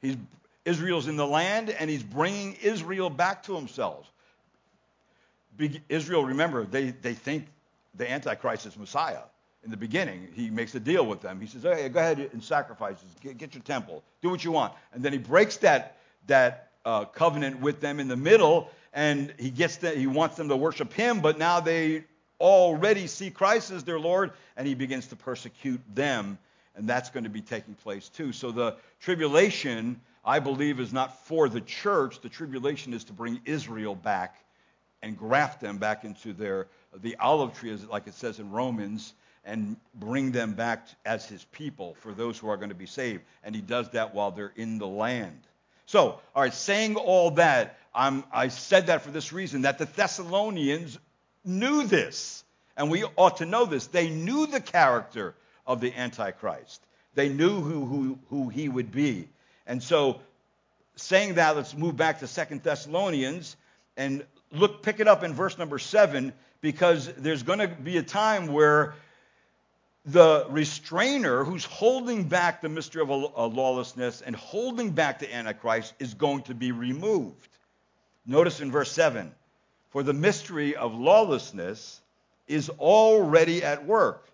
[0.00, 0.16] He's,
[0.64, 4.10] Israel's in the land, and he's bringing Israel back to himself.
[5.88, 7.46] Israel, remember, they, they think
[7.94, 9.22] the Antichrist is Messiah.
[9.62, 11.38] In the beginning, he makes a deal with them.
[11.40, 14.72] He says, hey, go ahead and sacrifice, get, get your temple, do what you want.
[14.94, 19.50] And then he breaks that, that uh, covenant with them in the middle, and he
[19.50, 22.04] gets the, he wants them to worship him, but now they
[22.40, 26.38] already see Christ as their Lord, and he begins to persecute them,
[26.74, 28.32] and that's going to be taking place too.
[28.32, 32.22] So the tribulation, I believe, is not for the church.
[32.22, 34.42] The tribulation is to bring Israel back
[35.02, 36.66] and graft them back into their
[37.02, 41.44] the olive tree, as like it says in Romans, and bring them back as his
[41.52, 43.22] people for those who are going to be saved.
[43.44, 45.40] And he does that while they're in the land.
[45.86, 49.86] So, all right, saying all that, I'm, I said that for this reason that the
[49.86, 50.98] Thessalonians
[51.44, 52.44] knew this,
[52.76, 53.86] and we ought to know this.
[53.86, 55.34] They knew the character
[55.66, 56.80] of the Antichrist.
[57.14, 59.28] They knew who, who, who he would be.
[59.66, 60.20] And so,
[60.96, 63.56] saying that, let's move back to Second Thessalonians
[63.96, 68.02] and look, pick it up in verse number 7, because there's going to be a
[68.02, 68.94] time where
[70.06, 76.14] the restrainer who's holding back the mystery of lawlessness and holding back the Antichrist is
[76.14, 77.48] going to be removed.
[78.26, 79.32] Notice in verse 7
[79.90, 82.00] For the mystery of lawlessness
[82.48, 84.26] is already at work.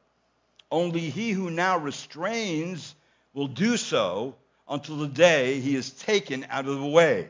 [0.71, 2.95] Only he who now restrains
[3.35, 4.35] will do so
[4.69, 7.29] until the day he is taken out of the way.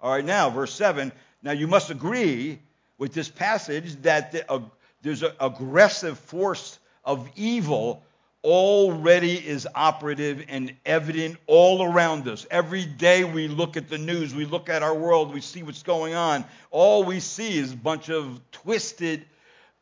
[0.00, 1.12] All right, now, verse 7.
[1.42, 2.60] Now, you must agree
[2.98, 4.60] with this passage that the, uh,
[5.02, 8.04] there's an aggressive force of evil
[8.44, 12.46] already is operative and evident all around us.
[12.50, 15.82] Every day we look at the news, we look at our world, we see what's
[15.82, 16.44] going on.
[16.70, 19.24] All we see is a bunch of twisted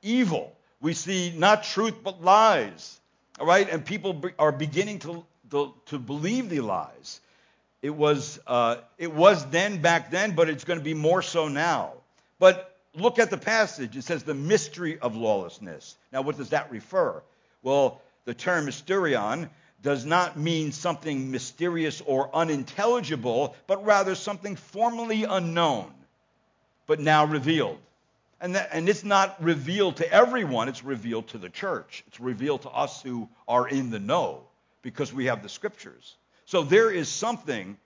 [0.02, 0.54] evil.
[0.80, 3.00] We see not truth but lies.
[3.38, 3.68] All right?
[3.68, 7.20] And people are beginning to, to, to believe the lies.
[7.82, 11.48] It was, uh, it was then back then, but it's going to be more so
[11.48, 11.92] now.
[12.38, 13.96] But look at the passage.
[13.96, 15.96] It says the mystery of lawlessness.
[16.12, 17.22] Now, what does that refer?
[17.62, 19.48] Well, the term mysterion
[19.82, 25.90] does not mean something mysterious or unintelligible, but rather something formerly unknown,
[26.86, 27.78] but now revealed.
[28.42, 32.04] And, that, and it's not revealed to everyone, it's revealed to the church.
[32.08, 34.42] It's revealed to us who are in the know
[34.82, 36.16] because we have the scriptures.
[36.50, 37.78] So there is something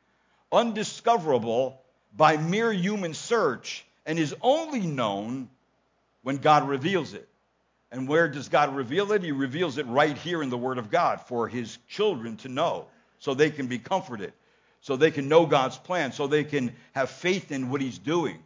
[0.51, 1.79] undiscoverable
[2.17, 5.51] by mere human search and is only known
[6.23, 7.29] when God reveals it.
[7.93, 9.23] And where does God reveal it?
[9.23, 12.87] He reveals it right here in the Word of God for His children to know
[13.19, 14.33] so they can be comforted,
[14.81, 18.39] so they can know God's plan, so they can have faith in what He's doing.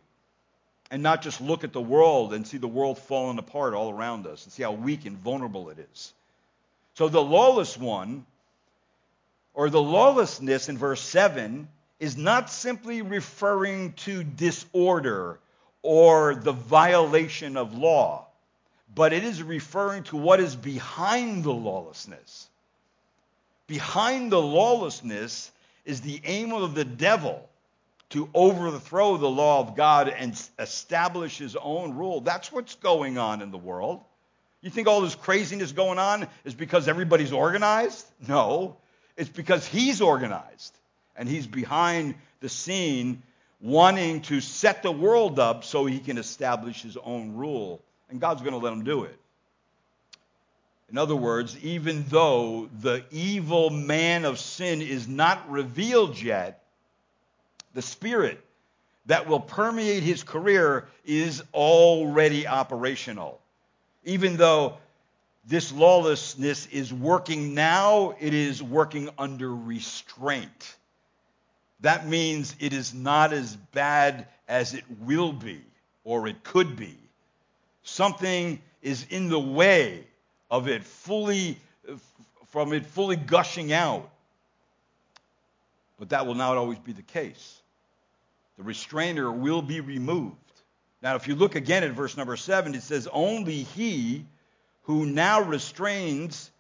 [0.91, 4.27] And not just look at the world and see the world falling apart all around
[4.27, 6.13] us and see how weak and vulnerable it is.
[6.95, 8.27] So the lawless one,
[9.59, 11.67] or the lawlessness in verse 7,
[11.99, 15.41] is not simply referring to disorder
[15.83, 18.29] or the violation of law
[18.95, 22.49] but it is referring to what is behind the lawlessness.
[23.67, 25.51] Behind the lawlessness
[25.85, 27.49] is the aim of the devil
[28.11, 32.23] to overthrow the law of God and establish his own rule.
[32.23, 34.03] That's what's going on in the world.
[34.63, 38.07] You think all this craziness going on is because everybody's organized?
[38.27, 38.79] No.
[39.19, 40.79] It's because he's organized
[41.17, 43.23] and he's behind the scene
[43.61, 48.43] wanting to set the world up so he can establish his own rule and God's
[48.43, 49.19] going to let him do it.
[50.89, 56.63] In other words, even though the evil man of sin is not revealed yet,
[57.75, 58.43] the spirit
[59.07, 63.41] that will permeate his career is already operational.
[64.05, 64.79] Even though
[65.49, 70.77] this lawlessness is working now, it is working under restraint.
[71.81, 75.63] That means it is not as bad as it will be
[76.05, 76.97] or it could be.
[77.83, 80.05] Something is in the way
[80.51, 81.57] of it fully,
[82.49, 84.11] from it fully gushing out.
[85.99, 87.61] But that will not always be the case.
[88.59, 90.37] The restrainer will be removed.
[91.01, 94.27] Now, if you look again at verse number seven, it says, Only he
[94.89, 96.51] who now restrains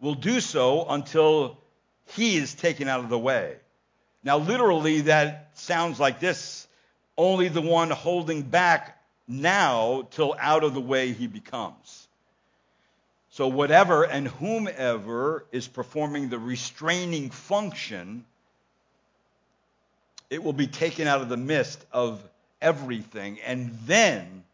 [0.00, 1.58] will do so until
[2.14, 3.56] he is taken out of the way.
[4.22, 6.68] Now, literally, that sounds like this
[7.18, 12.06] only the one holding back now till out of the way he becomes.
[13.30, 18.24] So, whatever and whomever is performing the restraining function,
[20.30, 22.22] it will be taken out of the midst of
[22.62, 23.40] everything.
[23.40, 24.44] And then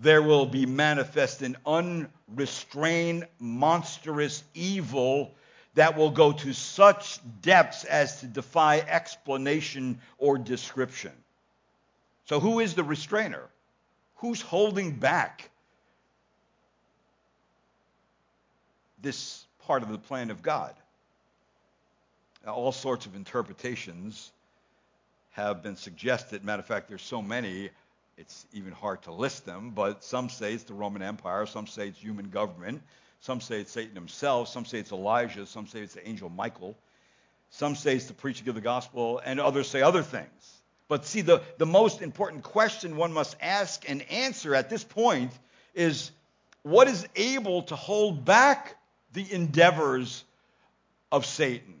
[0.00, 5.34] there will be manifest an unrestrained, monstrous evil
[5.74, 11.12] that will go to such depths as to defy explanation or description.
[12.24, 13.42] So, who is the restrainer?
[14.16, 15.50] Who's holding back
[19.02, 20.74] this part of the plan of God?
[22.44, 24.32] Now, all sorts of interpretations
[25.32, 26.44] have been suggested.
[26.44, 27.70] Matter of fact, there's so many,
[28.20, 31.88] it's even hard to list them, but some say it's the Roman Empire, some say
[31.88, 32.82] it's human government,
[33.20, 36.76] some say it's Satan himself, some say it's Elijah, some say it's the angel Michael,
[37.48, 40.60] some say it's the preaching of the gospel, and others say other things.
[40.86, 45.32] But see, the, the most important question one must ask and answer at this point
[45.74, 46.10] is
[46.62, 48.76] what is able to hold back
[49.14, 50.24] the endeavors
[51.10, 51.74] of Satan?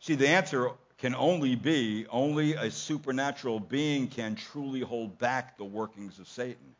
[0.00, 0.70] See, the answer
[1.00, 6.74] can only be only a supernatural being can truly hold back the workings of Satan.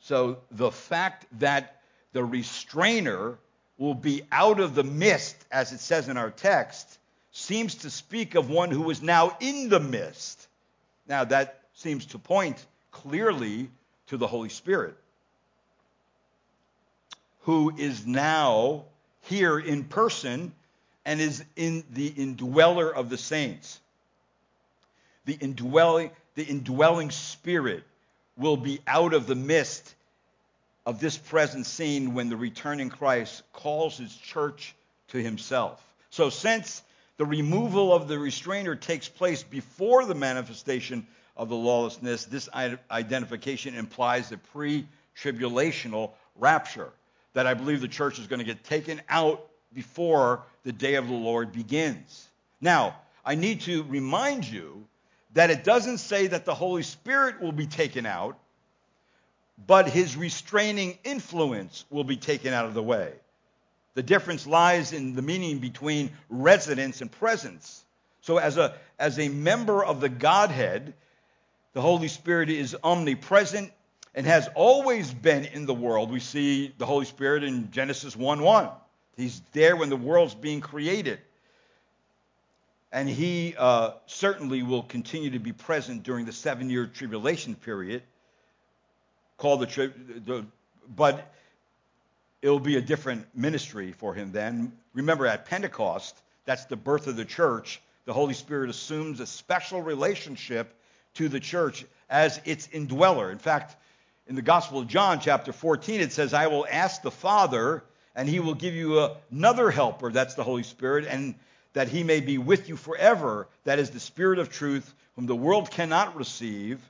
[0.00, 1.80] So the fact that
[2.12, 3.38] the restrainer
[3.78, 6.98] will be out of the mist, as it says in our text,
[7.30, 10.48] seems to speak of one who is now in the mist.
[11.06, 13.70] Now, that seems to point clearly
[14.08, 14.96] to the Holy Spirit,
[17.42, 18.86] who is now
[19.22, 20.52] here in person
[21.04, 23.80] and is in the indweller of the saints.
[25.24, 27.84] The indwelling, the indwelling spirit
[28.36, 29.94] will be out of the mist
[30.86, 34.74] of this present scene when the returning Christ calls his church
[35.08, 35.84] to himself.
[36.10, 36.82] So, since
[37.18, 42.48] the removal of the restrainer takes place before the manifestation of the lawlessness, this
[42.90, 44.86] identification implies a pre
[45.16, 46.90] tribulational rapture.
[47.34, 51.08] That I believe the church is going to get taken out before the day of
[51.08, 52.28] the Lord begins.
[52.60, 54.86] Now, I need to remind you
[55.34, 58.38] that it doesn't say that the Holy Spirit will be taken out,
[59.66, 63.12] but his restraining influence will be taken out of the way.
[63.94, 67.84] The difference lies in the meaning between residence and presence.
[68.22, 70.94] So, as a, as a member of the Godhead,
[71.72, 73.72] the Holy Spirit is omnipresent
[74.14, 76.10] and has always been in the world.
[76.10, 78.68] We see the Holy Spirit in Genesis 1 1.
[79.16, 81.18] He's there when the world's being created.
[82.92, 88.02] And he uh, certainly will continue to be present during the seven year tribulation period,
[89.36, 89.90] called the, tri-
[90.24, 90.44] the
[90.96, 91.32] but
[92.42, 94.72] it'll be a different ministry for him then.
[94.92, 99.82] Remember, at Pentecost, that's the birth of the church, the Holy Spirit assumes a special
[99.82, 100.74] relationship
[101.14, 103.30] to the church as its indweller.
[103.30, 103.76] In fact,
[104.26, 107.84] in the Gospel of John, chapter 14, it says, I will ask the Father,
[108.14, 111.34] and he will give you another helper, that's the Holy Spirit, and
[111.72, 113.46] that he may be with you forever.
[113.64, 116.80] That is the Spirit of truth, whom the world cannot receive,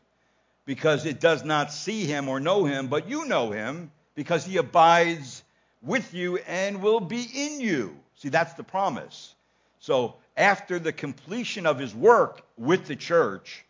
[0.64, 4.56] because it does not see him or know him, but you know him, because he
[4.56, 5.42] abides
[5.82, 7.96] with you and will be in you.
[8.16, 9.34] See, that's the promise.
[9.78, 13.64] So, after the completion of his work with the church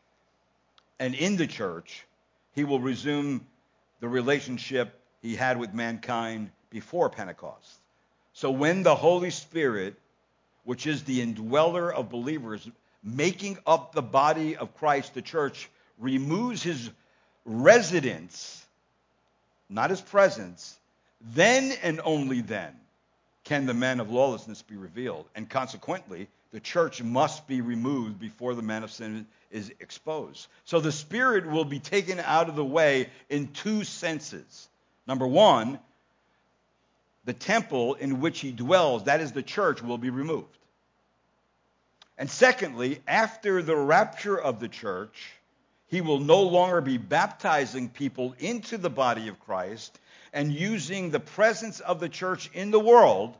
[0.98, 2.06] and in the church,
[2.54, 3.46] he will resume
[4.00, 7.78] the relationship he had with mankind before Pentecost.
[8.32, 9.94] So when the Holy Spirit,
[10.64, 12.68] which is the indweller of believers,
[13.02, 15.68] making up the body of Christ, the church,
[15.98, 16.90] removes his
[17.44, 18.64] residence,
[19.68, 20.78] not his presence,
[21.20, 22.74] then and only then
[23.44, 25.26] can the man of lawlessness be revealed.
[25.34, 30.46] And consequently, the church must be removed before the man of sin is exposed.
[30.64, 34.68] So the Spirit will be taken out of the way in two senses.
[35.06, 35.78] Number one,
[37.24, 40.56] the temple in which he dwells, that is the church, will be removed.
[42.16, 45.32] And secondly, after the rapture of the church,
[45.86, 49.98] he will no longer be baptizing people into the body of Christ
[50.32, 53.36] and using the presence of the church in the world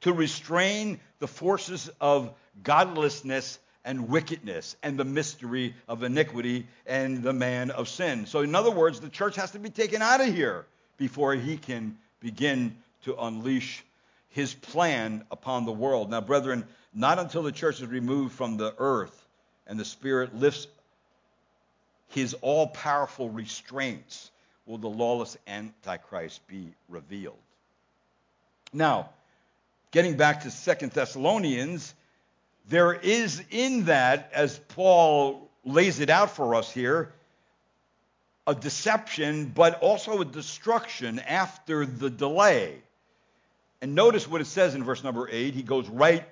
[0.00, 7.32] to restrain the forces of godlessness and wickedness and the mystery of iniquity and the
[7.32, 8.26] man of sin.
[8.26, 10.66] So, in other words, the church has to be taken out of here
[10.96, 13.84] before he can begin to unleash
[14.28, 16.10] his plan upon the world.
[16.10, 19.18] Now, brethren, not until the church is removed from the earth
[19.66, 20.66] and the Spirit lifts
[22.08, 24.30] his all powerful restraints
[24.66, 27.38] will the lawless Antichrist be revealed.
[28.72, 29.10] Now,
[29.90, 31.94] getting back to Second Thessalonians,
[32.68, 37.12] there is in that, as Paul lays it out for us here,
[38.46, 42.82] a deception, but also a destruction after the delay.
[43.82, 45.52] And notice what it says in verse number 8.
[45.52, 46.24] He goes right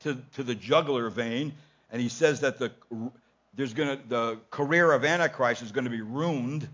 [0.00, 1.52] to, to the jugular vein,
[1.92, 2.72] and he says that the,
[3.54, 6.68] there's gonna, the career of Antichrist is going to be ruined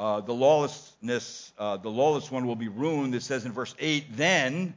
[0.00, 3.14] uh, the lawlessness, uh, the lawless one will be ruined.
[3.14, 4.74] It says in verse 8, then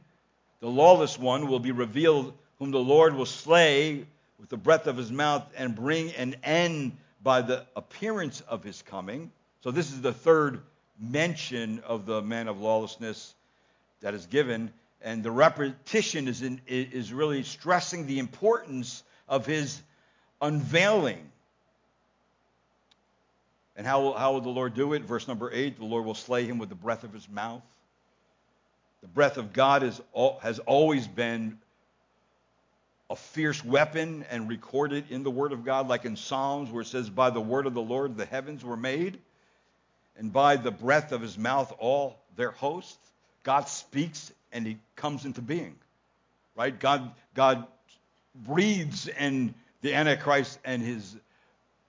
[0.60, 4.04] the lawless one will be revealed, whom the Lord will slay
[4.38, 6.92] with the breath of his mouth and bring an end
[7.22, 9.32] by the appearance of his coming.
[9.62, 10.60] So this is the third
[11.00, 13.34] mention of the man of lawlessness
[14.04, 14.70] that is given.
[15.00, 19.80] And the repetition is, in, is really stressing the importance of his
[20.40, 21.30] unveiling.
[23.76, 25.02] And how, how will the Lord do it?
[25.02, 27.62] Verse number 8 the Lord will slay him with the breath of his mouth.
[29.00, 30.00] The breath of God is,
[30.40, 31.58] has always been
[33.08, 36.86] a fierce weapon and recorded in the Word of God, like in Psalms, where it
[36.86, 39.18] says, By the word of the Lord the heavens were made,
[40.16, 42.98] and by the breath of his mouth all their hosts.
[43.44, 45.76] God speaks and he comes into being.
[46.56, 46.78] Right?
[46.78, 47.66] God, God
[48.34, 51.16] breathes and the Antichrist and his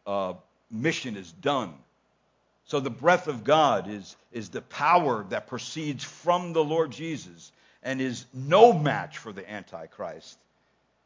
[0.05, 0.33] uh,
[0.69, 1.73] mission is done.
[2.65, 7.51] So the breath of God is, is the power that proceeds from the Lord Jesus
[7.83, 10.37] and is no match for the Antichrist.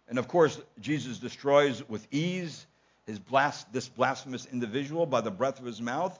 [0.07, 2.65] And of course, Jesus destroys with ease
[3.05, 6.17] his blas- this blasphemous individual by the breath of his mouth.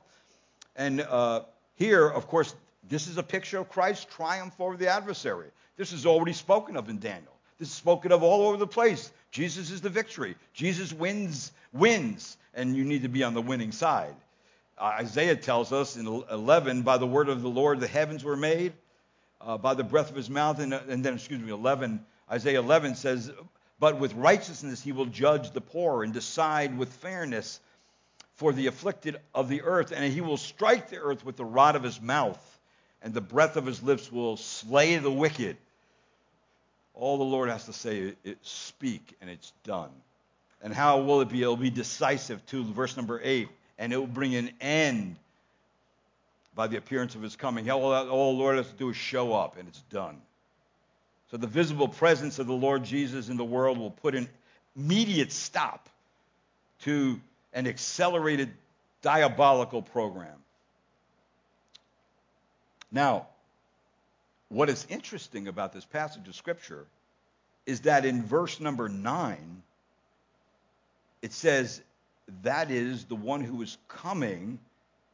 [0.76, 1.42] And uh,
[1.76, 2.54] here, of course,
[2.88, 5.48] this is a picture of Christ's triumph over the adversary.
[5.78, 7.34] This is already spoken of in Daniel.
[7.58, 9.12] This is spoken of all over the place.
[9.32, 10.36] Jesus is the victory.
[10.54, 14.16] Jesus wins, wins, and you need to be on the winning side.
[14.78, 18.38] Uh, Isaiah tells us in 11, by the word of the Lord the heavens were
[18.38, 18.72] made,
[19.42, 22.96] uh, by the breath of his mouth, and, and then, excuse me, 11, Isaiah 11
[22.96, 23.32] says,
[23.80, 27.60] but with righteousness he will judge the poor and decide with fairness
[28.36, 31.76] for the afflicted of the earth, and he will strike the earth with the rod
[31.76, 32.49] of his mouth,
[33.02, 35.58] and the breath of his lips will slay the wicked.
[36.94, 39.92] All the Lord has to say is speak, and it's done.
[40.62, 41.42] And how will it be?
[41.42, 43.48] It'll be decisive to verse number 8,
[43.78, 45.16] and it will bring an end
[46.56, 47.70] by the appearance of his coming.
[47.72, 50.18] All, all the Lord has to do is show up, and it's done.
[51.32, 54.28] So the visible presence of the Lord Jesus in the world will put an
[54.76, 55.88] immediate stop
[56.82, 57.20] to
[57.54, 58.50] an accelerated
[59.02, 60.36] diabolical program.
[62.92, 63.28] Now,
[64.50, 66.86] what is interesting about this passage of Scripture
[67.66, 69.62] is that in verse number 9,
[71.22, 71.82] it says,
[72.42, 74.58] That is the one who is coming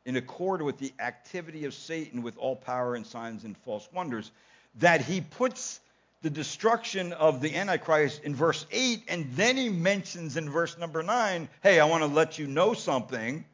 [0.06, 4.32] in accord with the activity of Satan with all power and signs and false wonders,
[4.80, 5.82] that he puts
[6.22, 11.04] the destruction of the Antichrist in verse 8, and then he mentions in verse number
[11.04, 13.46] 9, hey, I want to let you know something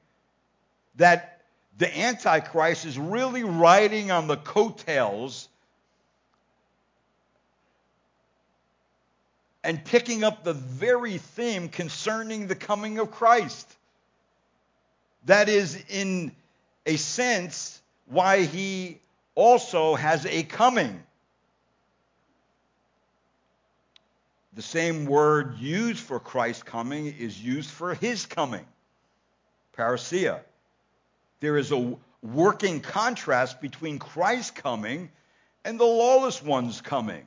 [0.96, 1.41] that
[1.78, 5.48] the Antichrist is really riding on the coattails
[9.64, 13.68] and picking up the very theme concerning the coming of Christ.
[15.26, 16.32] That is, in
[16.86, 19.00] a sense, why he
[19.36, 21.04] also has a coming.
[24.54, 28.66] The same word used for Christ's coming is used for his coming,
[29.78, 30.42] parousia.
[31.42, 35.10] There is a working contrast between Christ coming
[35.66, 37.26] and the lawless one's coming.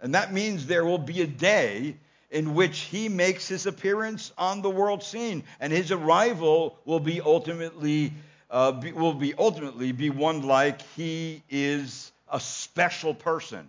[0.00, 1.96] And that means there will be a day
[2.30, 7.20] in which he makes his appearance on the world scene, and his arrival will be
[7.20, 8.12] ultimately
[8.50, 13.66] uh, be, will be ultimately be one like he is a special person.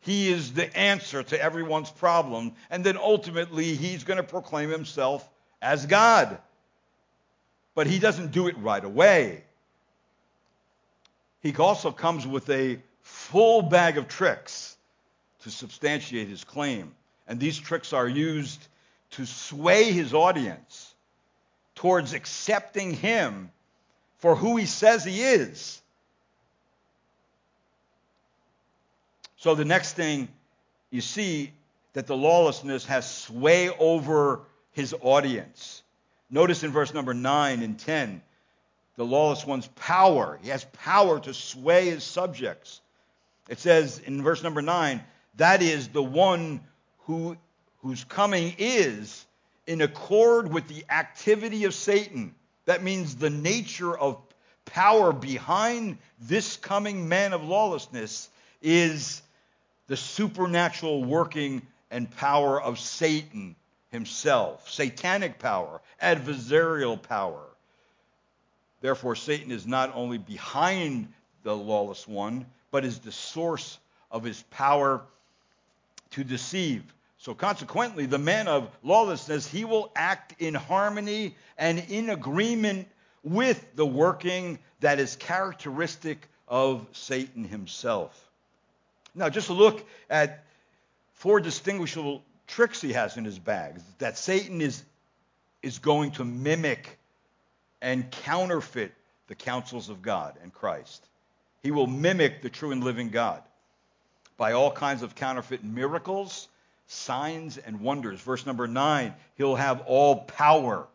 [0.00, 5.28] He is the answer to everyone's problem, and then ultimately he's going to proclaim himself
[5.60, 6.38] as God.
[7.78, 9.44] But he doesn't do it right away.
[11.42, 14.76] He also comes with a full bag of tricks
[15.42, 16.92] to substantiate his claim.
[17.28, 18.66] And these tricks are used
[19.12, 20.92] to sway his audience
[21.76, 23.52] towards accepting him
[24.16, 25.80] for who he says he is.
[29.36, 30.26] So the next thing
[30.90, 31.52] you see
[31.92, 34.40] that the lawlessness has sway over
[34.72, 35.77] his audience.
[36.30, 38.22] Notice in verse number 9 and 10,
[38.96, 40.38] the lawless one's power.
[40.42, 42.80] He has power to sway his subjects.
[43.48, 45.02] It says in verse number 9,
[45.36, 46.60] that is the one
[47.06, 47.36] who,
[47.82, 49.24] whose coming is
[49.66, 52.34] in accord with the activity of Satan.
[52.66, 54.18] That means the nature of
[54.66, 58.28] power behind this coming man of lawlessness
[58.60, 59.22] is
[59.86, 63.56] the supernatural working and power of Satan
[63.90, 67.42] himself, satanic power, adversarial power.
[68.80, 71.12] Therefore, Satan is not only behind
[71.42, 73.78] the lawless one, but is the source
[74.10, 75.02] of his power
[76.10, 76.82] to deceive.
[77.18, 82.88] So consequently, the man of lawlessness, he will act in harmony and in agreement
[83.24, 88.28] with the working that is characteristic of Satan himself.
[89.14, 90.44] Now, just look at
[91.14, 94.82] four distinguishable tricks he has in his bag that Satan is,
[95.62, 96.98] is going to mimic
[97.80, 98.92] and counterfeit
[99.28, 101.06] the counsels of God and Christ.
[101.62, 103.42] He will mimic the true and living God
[104.36, 106.48] by all kinds of counterfeit miracles,
[106.86, 108.20] signs, and wonders.
[108.20, 110.86] Verse number nine, he'll have all power.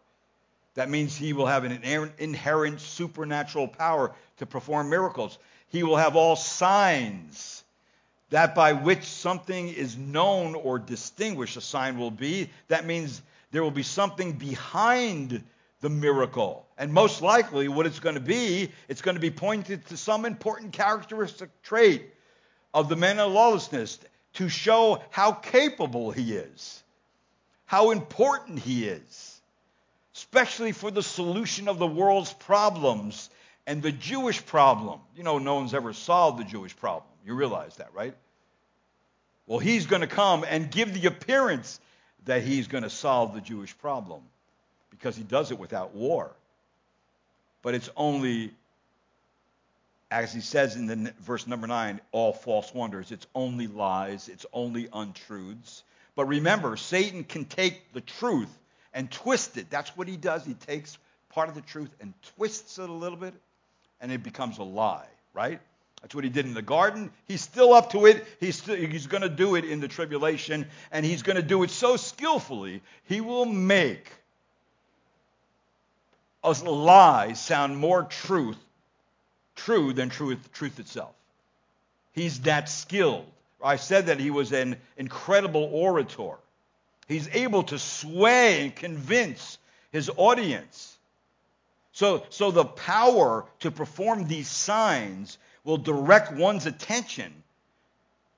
[0.76, 1.84] That means he will have an
[2.18, 5.38] inherent supernatural power to perform miracles.
[5.68, 7.62] He will have all signs.
[8.34, 12.49] That by which something is known or distinguished, a sign will be.
[12.67, 13.21] That means
[13.51, 15.43] there will be something behind
[15.81, 16.65] the miracle.
[16.79, 20.25] And most likely, what it's going to be, it's going to be pointed to some
[20.25, 22.11] important characteristic trait
[22.73, 23.99] of the man of lawlessness
[24.34, 26.81] to show how capable he is,
[27.65, 29.41] how important he is,
[30.15, 33.29] especially for the solution of the world's problems
[33.67, 35.01] and the Jewish problem.
[35.15, 37.12] You know, no one's ever solved the Jewish problem.
[37.26, 38.13] You realize that, right?
[39.47, 41.80] Well, he's going to come and give the appearance
[42.26, 44.21] that he's going to solve the Jewish problem
[44.89, 46.32] because he does it without war.
[47.61, 48.51] But it's only,
[50.11, 53.11] as he says in the verse number nine, all false wonders.
[53.11, 54.30] It's only lies.
[54.30, 55.84] It's only untruths.
[56.15, 58.49] But remember, Satan can take the truth
[58.93, 59.69] and twist it.
[59.69, 60.45] That's what he does.
[60.45, 60.97] He takes
[61.30, 63.34] part of the truth and twists it a little bit,
[63.99, 65.59] and it becomes a lie, right?
[66.04, 67.12] That's what he did in the garden.
[67.30, 68.28] He's still up to it.
[68.41, 71.72] He's, he's going to do it in the tribulation, and he's going to do it
[71.72, 74.12] so skillfully, he will make
[76.43, 78.58] a lie sound more truth,
[79.56, 81.16] true than truth, truth itself.
[82.12, 83.26] He's that skilled.
[83.64, 86.36] I said that he was an incredible orator.
[87.08, 89.58] He's able to sway and convince
[89.93, 90.97] his audience.
[91.93, 97.32] So, so the power to perform these signs will direct one's attention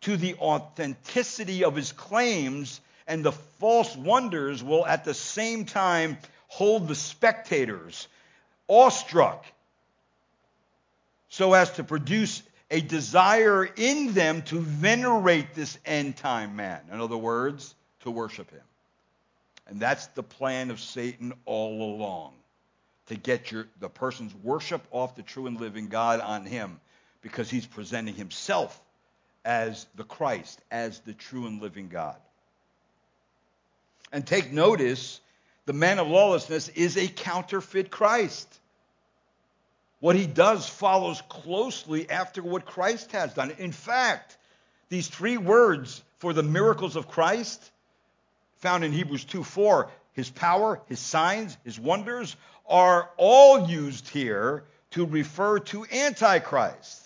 [0.01, 6.17] to the authenticity of his claims, and the false wonders will at the same time
[6.47, 8.07] hold the spectators
[8.67, 9.45] awestruck
[11.29, 16.79] so as to produce a desire in them to venerate this end time man.
[16.91, 18.61] In other words, to worship him.
[19.67, 22.33] And that's the plan of Satan all along
[23.07, 26.79] to get your, the person's worship off the true and living God on him
[27.25, 28.79] because he's presenting himself
[29.43, 32.17] as the Christ, as the true and living God.
[34.11, 35.19] And take notice
[35.65, 38.47] the man of lawlessness is a counterfeit Christ.
[40.01, 43.51] What he does follows closely after what Christ has done.
[43.57, 44.37] In fact,
[44.89, 47.71] these three words for the miracles of Christ,
[48.57, 52.35] found in Hebrews 2 4, his power, his signs, his wonders,
[52.67, 57.04] are all used here to refer to Antichrist.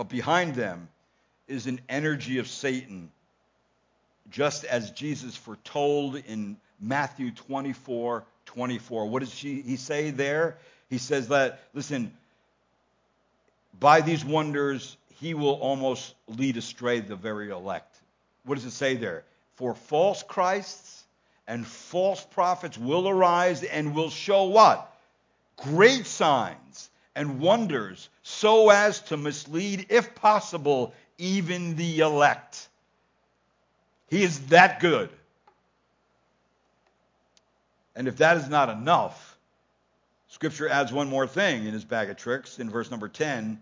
[0.00, 0.88] But behind them
[1.46, 3.10] is an energy of Satan,
[4.30, 9.06] just as Jesus foretold in Matthew 24 24.
[9.06, 10.56] What does he say there?
[10.88, 12.14] He says that, listen,
[13.78, 17.94] by these wonders, he will almost lead astray the very elect.
[18.46, 19.22] What does it say there?
[19.56, 21.04] For false Christs
[21.46, 24.96] and false prophets will arise and will show what?
[25.58, 32.68] Great signs and wonders so as to mislead, if possible, even the elect.
[34.08, 35.10] He is that good.
[37.94, 39.38] And if that is not enough,
[40.28, 43.60] Scripture adds one more thing in his bag of tricks in verse number 10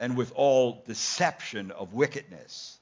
[0.00, 2.78] and with all deception of wickedness,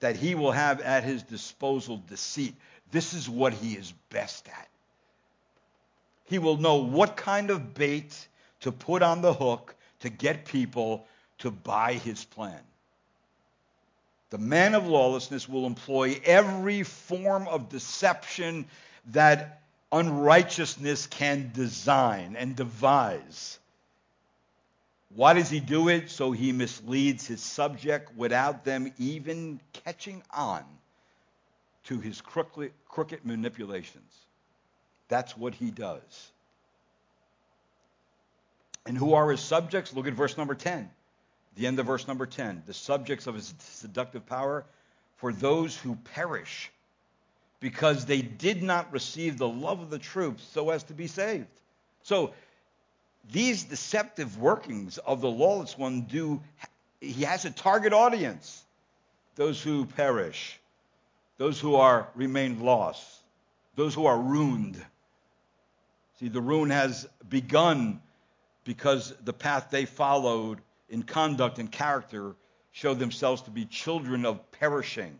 [0.00, 2.54] that he will have at his disposal deceit.
[2.90, 4.68] This is what he is best at.
[6.24, 8.28] He will know what kind of bait
[8.64, 11.06] to put on the hook to get people
[11.38, 12.60] to buy his plan.
[14.30, 18.66] The man of lawlessness will employ every form of deception
[19.12, 19.60] that
[19.92, 23.58] unrighteousness can design and devise.
[25.14, 26.10] Why does he do it?
[26.10, 30.64] So he misleads his subject without them even catching on
[31.84, 32.72] to his crooked,
[33.24, 34.12] manipulations.
[35.08, 36.30] That's what he does.
[38.86, 39.94] And who are his subjects?
[39.94, 40.90] Look at verse number 10.
[41.56, 42.64] The end of verse number 10.
[42.66, 44.64] The subjects of his seductive power
[45.16, 46.70] for those who perish
[47.60, 51.46] because they did not receive the love of the truth so as to be saved.
[52.02, 52.34] So
[53.30, 56.40] these deceptive workings of the lawless one do
[57.00, 58.62] he has a target audience
[59.36, 60.58] those who perish
[61.38, 63.22] those who are remain lost
[63.76, 64.82] those who are ruined
[66.18, 68.00] see the ruin has begun
[68.64, 72.34] because the path they followed in conduct and character
[72.72, 75.18] showed themselves to be children of perishing.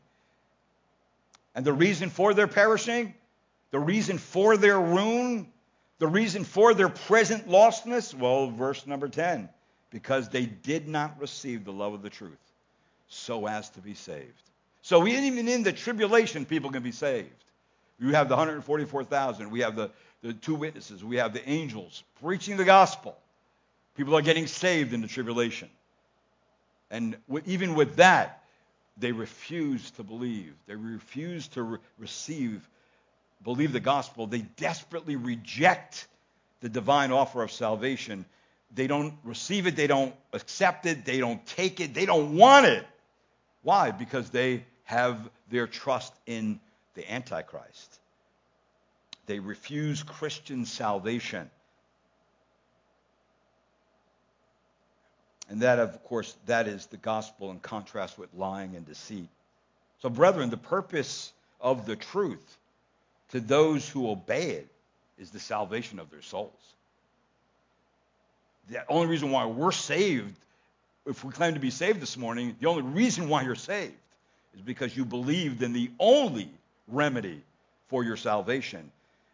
[1.55, 3.15] And the reason for their perishing,
[3.71, 5.47] the reason for their ruin,
[5.99, 9.49] the reason for their present lostness, well, verse number 10,
[9.91, 12.39] because they did not receive the love of the truth
[13.09, 14.51] so as to be saved.
[14.83, 17.45] So we didn't even in the tribulation, people can be saved.
[18.01, 19.51] We have the 144,000.
[19.51, 19.91] We have the,
[20.23, 21.05] the two witnesses.
[21.05, 23.17] We have the angels preaching the gospel.
[23.97, 25.71] People are getting saved in the tribulation.
[26.91, 27.17] And
[27.47, 28.43] even with that,
[28.97, 30.55] they refuse to believe.
[30.67, 32.69] They refuse to re- receive,
[33.43, 34.27] believe the gospel.
[34.27, 36.07] They desperately reject
[36.61, 38.25] the divine offer of salvation.
[38.75, 39.77] They don't receive it.
[39.77, 41.05] They don't accept it.
[41.05, 41.95] They don't take it.
[41.95, 42.87] They don't want it.
[43.63, 43.91] Why?
[43.91, 45.19] Because they have
[45.51, 46.61] their trust in
[46.95, 47.99] the Antichrist.
[49.27, 51.51] They refuse Christian salvation.
[55.49, 59.29] And that, of course, that is the gospel in contrast with lying and deceit.
[60.01, 62.57] So, brethren, the purpose of the truth
[63.31, 64.69] to those who obey it
[65.19, 66.53] is the salvation of their souls.
[68.69, 70.37] The only reason why we're saved,
[71.07, 73.95] if we claim to be saved this morning, the only reason why you're saved
[74.55, 76.49] is because you believed in the only
[76.89, 77.43] remedy
[77.89, 78.91] for your salvation.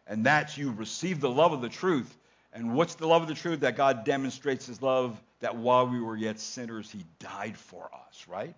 [0.07, 2.13] And that's you receive the love of the truth.
[2.53, 3.61] And what's the love of the truth?
[3.61, 8.25] That God demonstrates his love that while we were yet sinners, he died for us,
[8.27, 8.55] right?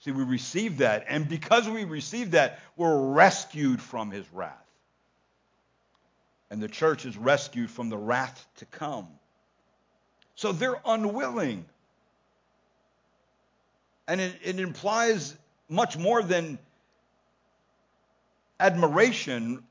[0.00, 1.06] See, we received that.
[1.08, 4.52] And because we received that, we're rescued from his wrath.
[6.50, 9.08] And the church is rescued from the wrath to come.
[10.36, 11.64] So they're unwilling.
[14.06, 15.34] And it, it implies
[15.68, 16.58] much more than
[18.60, 19.64] admiration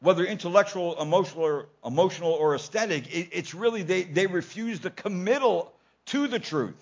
[0.00, 5.72] whether intellectual, emotional, or, emotional or aesthetic, it, it's really they, they refuse the committal
[6.06, 6.76] to the truth.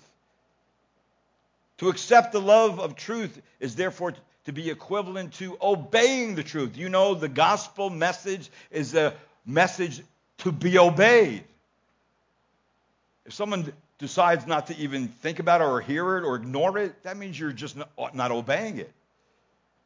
[1.79, 4.13] To accept the love of truth is therefore
[4.45, 6.77] to be equivalent to obeying the truth.
[6.77, 9.13] You know, the gospel message is a
[9.45, 10.01] message
[10.39, 11.43] to be obeyed.
[13.25, 17.03] If someone decides not to even think about it or hear it or ignore it,
[17.03, 18.91] that means you're just not, not obeying it.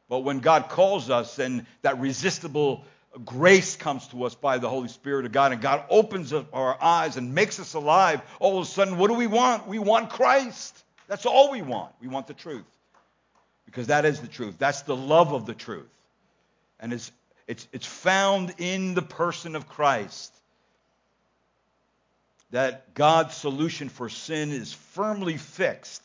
[0.08, 2.84] But when God calls us and that resistible
[3.24, 6.76] grace comes to us by the Holy Spirit of God, and God opens up our
[6.82, 9.66] eyes and makes us alive, all of a sudden, what do we want?
[9.68, 10.82] We want Christ.
[11.08, 11.92] That's all we want.
[12.00, 12.64] We want the truth.
[13.66, 14.56] Because that is the truth.
[14.58, 15.90] That's the love of the truth.
[16.80, 17.12] And it's,
[17.46, 20.34] it's, it's found in the person of Christ.
[22.50, 26.02] That God's solution for sin is firmly fixed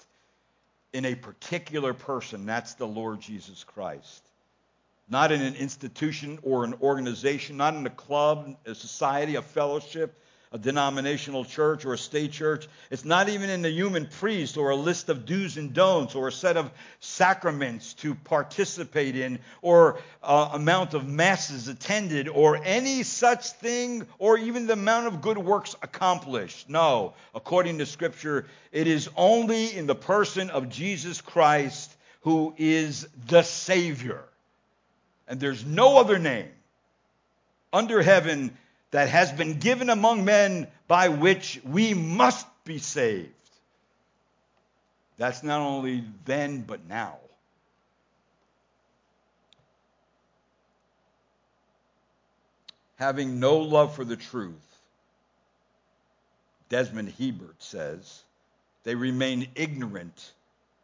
[0.94, 2.46] in a particular person.
[2.46, 4.27] That's the Lord Jesus Christ
[5.10, 10.20] not in an institution or an organization, not in a club, a society, a fellowship,
[10.52, 12.68] a denominational church or a state church.
[12.90, 16.28] It's not even in the human priest or a list of do's and don'ts or
[16.30, 23.04] a set of sacraments to participate in or uh, amount of masses attended or any
[23.04, 26.70] such thing or even the amount of good works accomplished.
[26.70, 33.08] No, according to Scripture, it is only in the person of Jesus Christ who is
[33.28, 34.24] the Savior.
[35.28, 36.50] And there's no other name
[37.74, 38.56] under heaven
[38.92, 43.30] that has been given among men by which we must be saved.
[45.18, 47.18] That's not only then, but now.
[52.98, 54.56] Having no love for the truth,
[56.70, 56.78] D.
[56.78, 58.24] Edmond Hiebert says,
[58.84, 60.32] they remain ignorant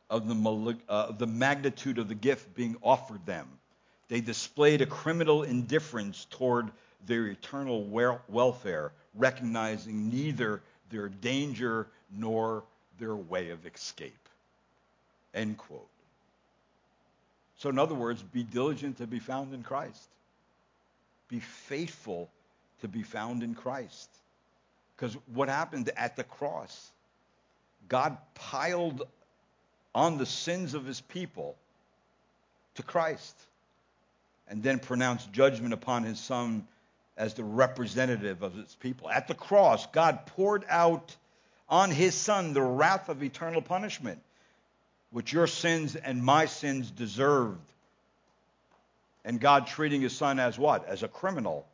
[0.09, 3.47] of the, uh, the magnitude of the gift being offered them
[4.07, 6.71] they displayed a criminal indifference toward
[7.05, 7.83] their eternal
[8.27, 12.63] welfare, recognizing neither their danger nor
[12.99, 14.13] their way of escape.
[15.33, 15.87] End quote.
[17.57, 20.09] So, in other words, be diligent to be found in Christ.
[21.29, 22.29] Be faithful
[22.81, 24.09] to be found in Christ.
[24.95, 26.91] Because what happened at the cross?
[27.89, 29.07] God piled
[29.95, 31.55] on the sins of his people
[32.75, 33.35] to Christ
[34.47, 36.67] and then pronounced judgment upon his son
[37.17, 39.09] as the representative of his people.
[39.09, 41.15] At the cross, God poured out
[41.69, 44.19] on his son the wrath of eternal punishment,
[45.11, 47.59] which your sins and my sins deserved.
[49.25, 50.87] And God treating his son as what?
[50.87, 51.65] As a criminal.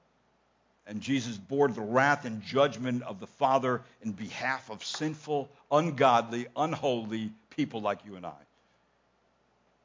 [0.86, 6.48] And Jesus bore the wrath and judgment of the Father in behalf of sinful, ungodly,
[6.56, 8.49] unholy people like you and I.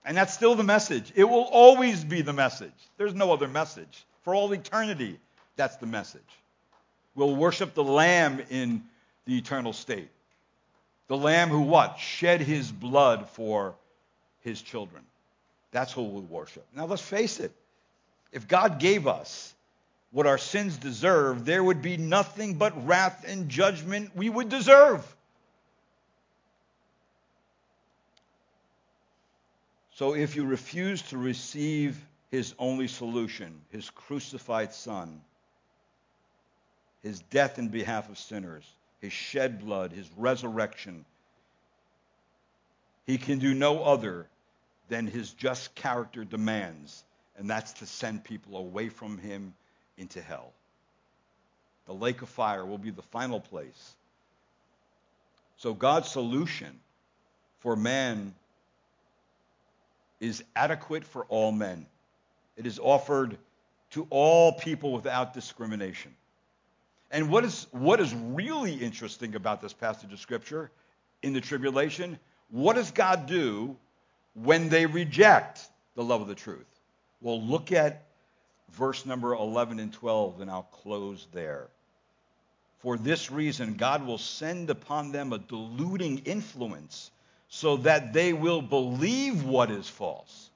[0.05, 1.13] And that's still the message.
[1.15, 2.73] It will always be the message.
[2.99, 4.05] There's no other message.
[4.23, 5.19] For all eternity,
[5.57, 6.21] that's the message.
[7.15, 8.83] We'll worship the Lamb in
[9.25, 10.09] the eternal state.
[11.09, 11.99] The Lamb who what?
[11.99, 13.75] Shed his blood for
[14.43, 15.03] his children.
[15.71, 16.67] That's who we'll worship.
[16.75, 17.53] Now let's face it.
[18.33, 19.55] If God gave us
[20.11, 25.05] what our sins deserve, there would be nothing but wrath and judgment we would deserve.
[29.95, 35.21] So if you refuse to receive his only solution, his crucified son,
[37.05, 38.65] his death in behalf of sinners,
[39.01, 41.05] his shed blood, his resurrection,
[43.07, 44.27] he can do no other
[44.89, 47.05] than his just character demands,
[47.37, 49.55] and that's to send people away from him
[49.97, 50.53] into hell.
[51.87, 53.95] The lake of fire will be the final place.
[55.57, 56.81] So God's solution
[57.61, 58.35] for man
[60.21, 61.87] is adequate for all men.
[62.57, 63.37] It is offered
[63.91, 66.15] to all people without discrimination.
[67.11, 70.71] And what is, what is really interesting about this passage of Scripture
[71.23, 72.19] in the tribulation?
[72.51, 73.77] What does God do
[74.35, 75.61] when they reject
[75.95, 76.67] the love of the truth?
[77.21, 78.05] Well, look at
[78.73, 81.69] verse number 11 and 12, and I'll close there.
[82.81, 87.11] For this reason, God will send upon them a deluding influence
[87.55, 90.51] so that they will believe what is false,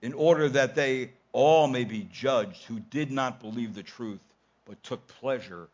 [0.00, 4.20] in order that they all may be judged who did not believe the truth
[4.64, 5.66] but took pleasure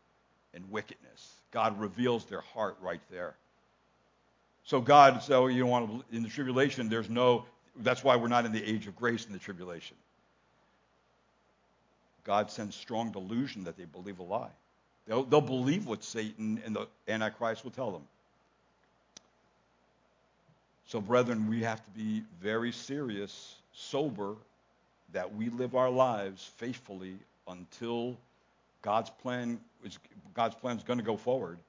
[0.55, 1.35] in wickedness.
[1.51, 3.35] God reveals their heart right there.
[4.63, 7.45] So God, so oh, you don't want to, in the tribulation, there's no,
[7.83, 9.95] that's why we're not in the age of grace in the tribulation.
[12.23, 14.49] God sends strong delusion that they believe a lie.
[15.05, 18.01] They'll, they'll believe what Satan and the Antichrist will tell them.
[20.91, 24.35] So, brethren, we have to be very serious, sober,
[25.13, 27.13] that we live our lives faithfully
[27.47, 28.17] until
[28.81, 29.97] God's plan is
[30.33, 31.59] God's plan is going to go forward.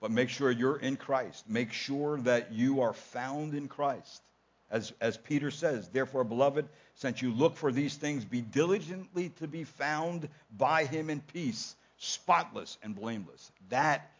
[0.00, 1.46] But make sure you're in Christ.
[1.50, 4.22] Make sure that you are found in Christ.
[4.70, 9.46] As, as Peter says, therefore, beloved, since you look for these things, be diligently to
[9.46, 13.52] be found by him in peace, spotless and blameless.
[13.68, 14.10] That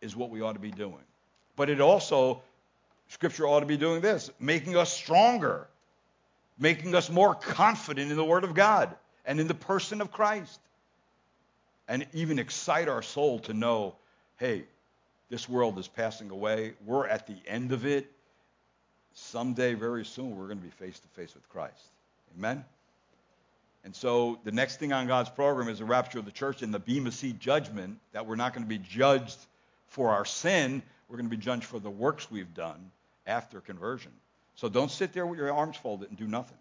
[0.00, 1.04] is what we ought to be doing.
[1.54, 2.40] But it also,
[3.10, 5.66] Scripture ought to be doing this, making us stronger,
[6.60, 8.94] making us more confident in the Word of God
[9.26, 10.60] and in the person of Christ
[11.88, 13.96] and even excite our soul to know
[14.38, 14.64] hey,
[15.28, 16.72] this world is passing away.
[16.86, 18.10] We're at the end of it.
[19.12, 21.84] Someday, very soon, we're going to be face to face with Christ.
[22.38, 22.64] Amen?
[23.84, 26.72] And so the next thing on God's program is the rapture of the church and
[26.72, 29.38] the Bema Seat judgment that we're not going to be judged
[29.88, 30.80] for our sin.
[31.08, 32.90] We're going to be judged for the works we've done
[33.30, 34.12] after conversion.
[34.56, 36.58] So don't sit there with your arms folded and do nothing,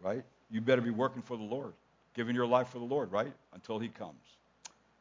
[0.00, 0.22] right?
[0.50, 1.72] You better be working for the Lord,
[2.14, 3.32] giving your life for the Lord, right?
[3.52, 4.14] Until he comes.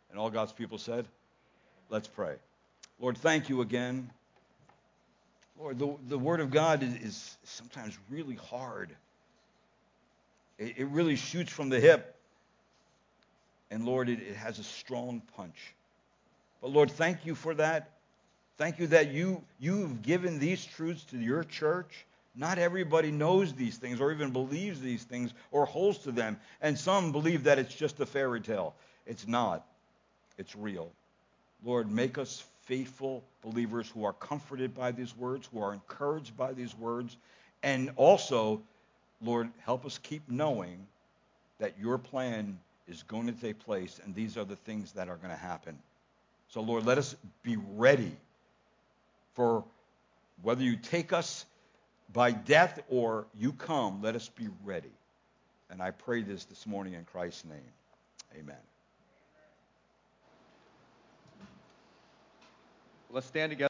[0.10, 1.06] And all God's people said,
[1.90, 2.36] let's pray.
[3.00, 4.10] Lord, thank you again.
[5.60, 8.96] Lord, the, the Word of God is, is sometimes really hard.
[10.58, 12.16] It, it, really shoots from the hip.
[13.72, 15.74] And Lord, it, it has a strong punch.
[16.62, 17.95] But Lord, thank you for that.
[18.58, 22.06] Thank you that you, you've given these truths to your church.
[22.36, 26.38] Not everybody knows these things or even believes these things or holds to them.
[26.62, 28.74] And some believe that it's just a fairy tale.
[29.06, 29.66] It's not
[30.38, 30.92] it's real.
[31.64, 36.54] Lord, make us faithful believers who are comforted by these words, who are encouraged by
[36.54, 37.18] these words,
[37.64, 38.62] and also,
[39.22, 40.86] Lord, help us keep knowing
[41.60, 45.16] that your plan is going to take place and these are the things that are
[45.18, 45.78] going to happen.
[46.50, 48.12] So, Lord, let us be ready
[49.36, 49.64] for
[50.42, 51.46] whether you take us
[52.12, 54.92] by death or you come, let us be ready.
[55.70, 57.74] And I pray this this morning in Christ's name.
[58.38, 58.56] Amen.
[63.12, 63.64] Let's stand together.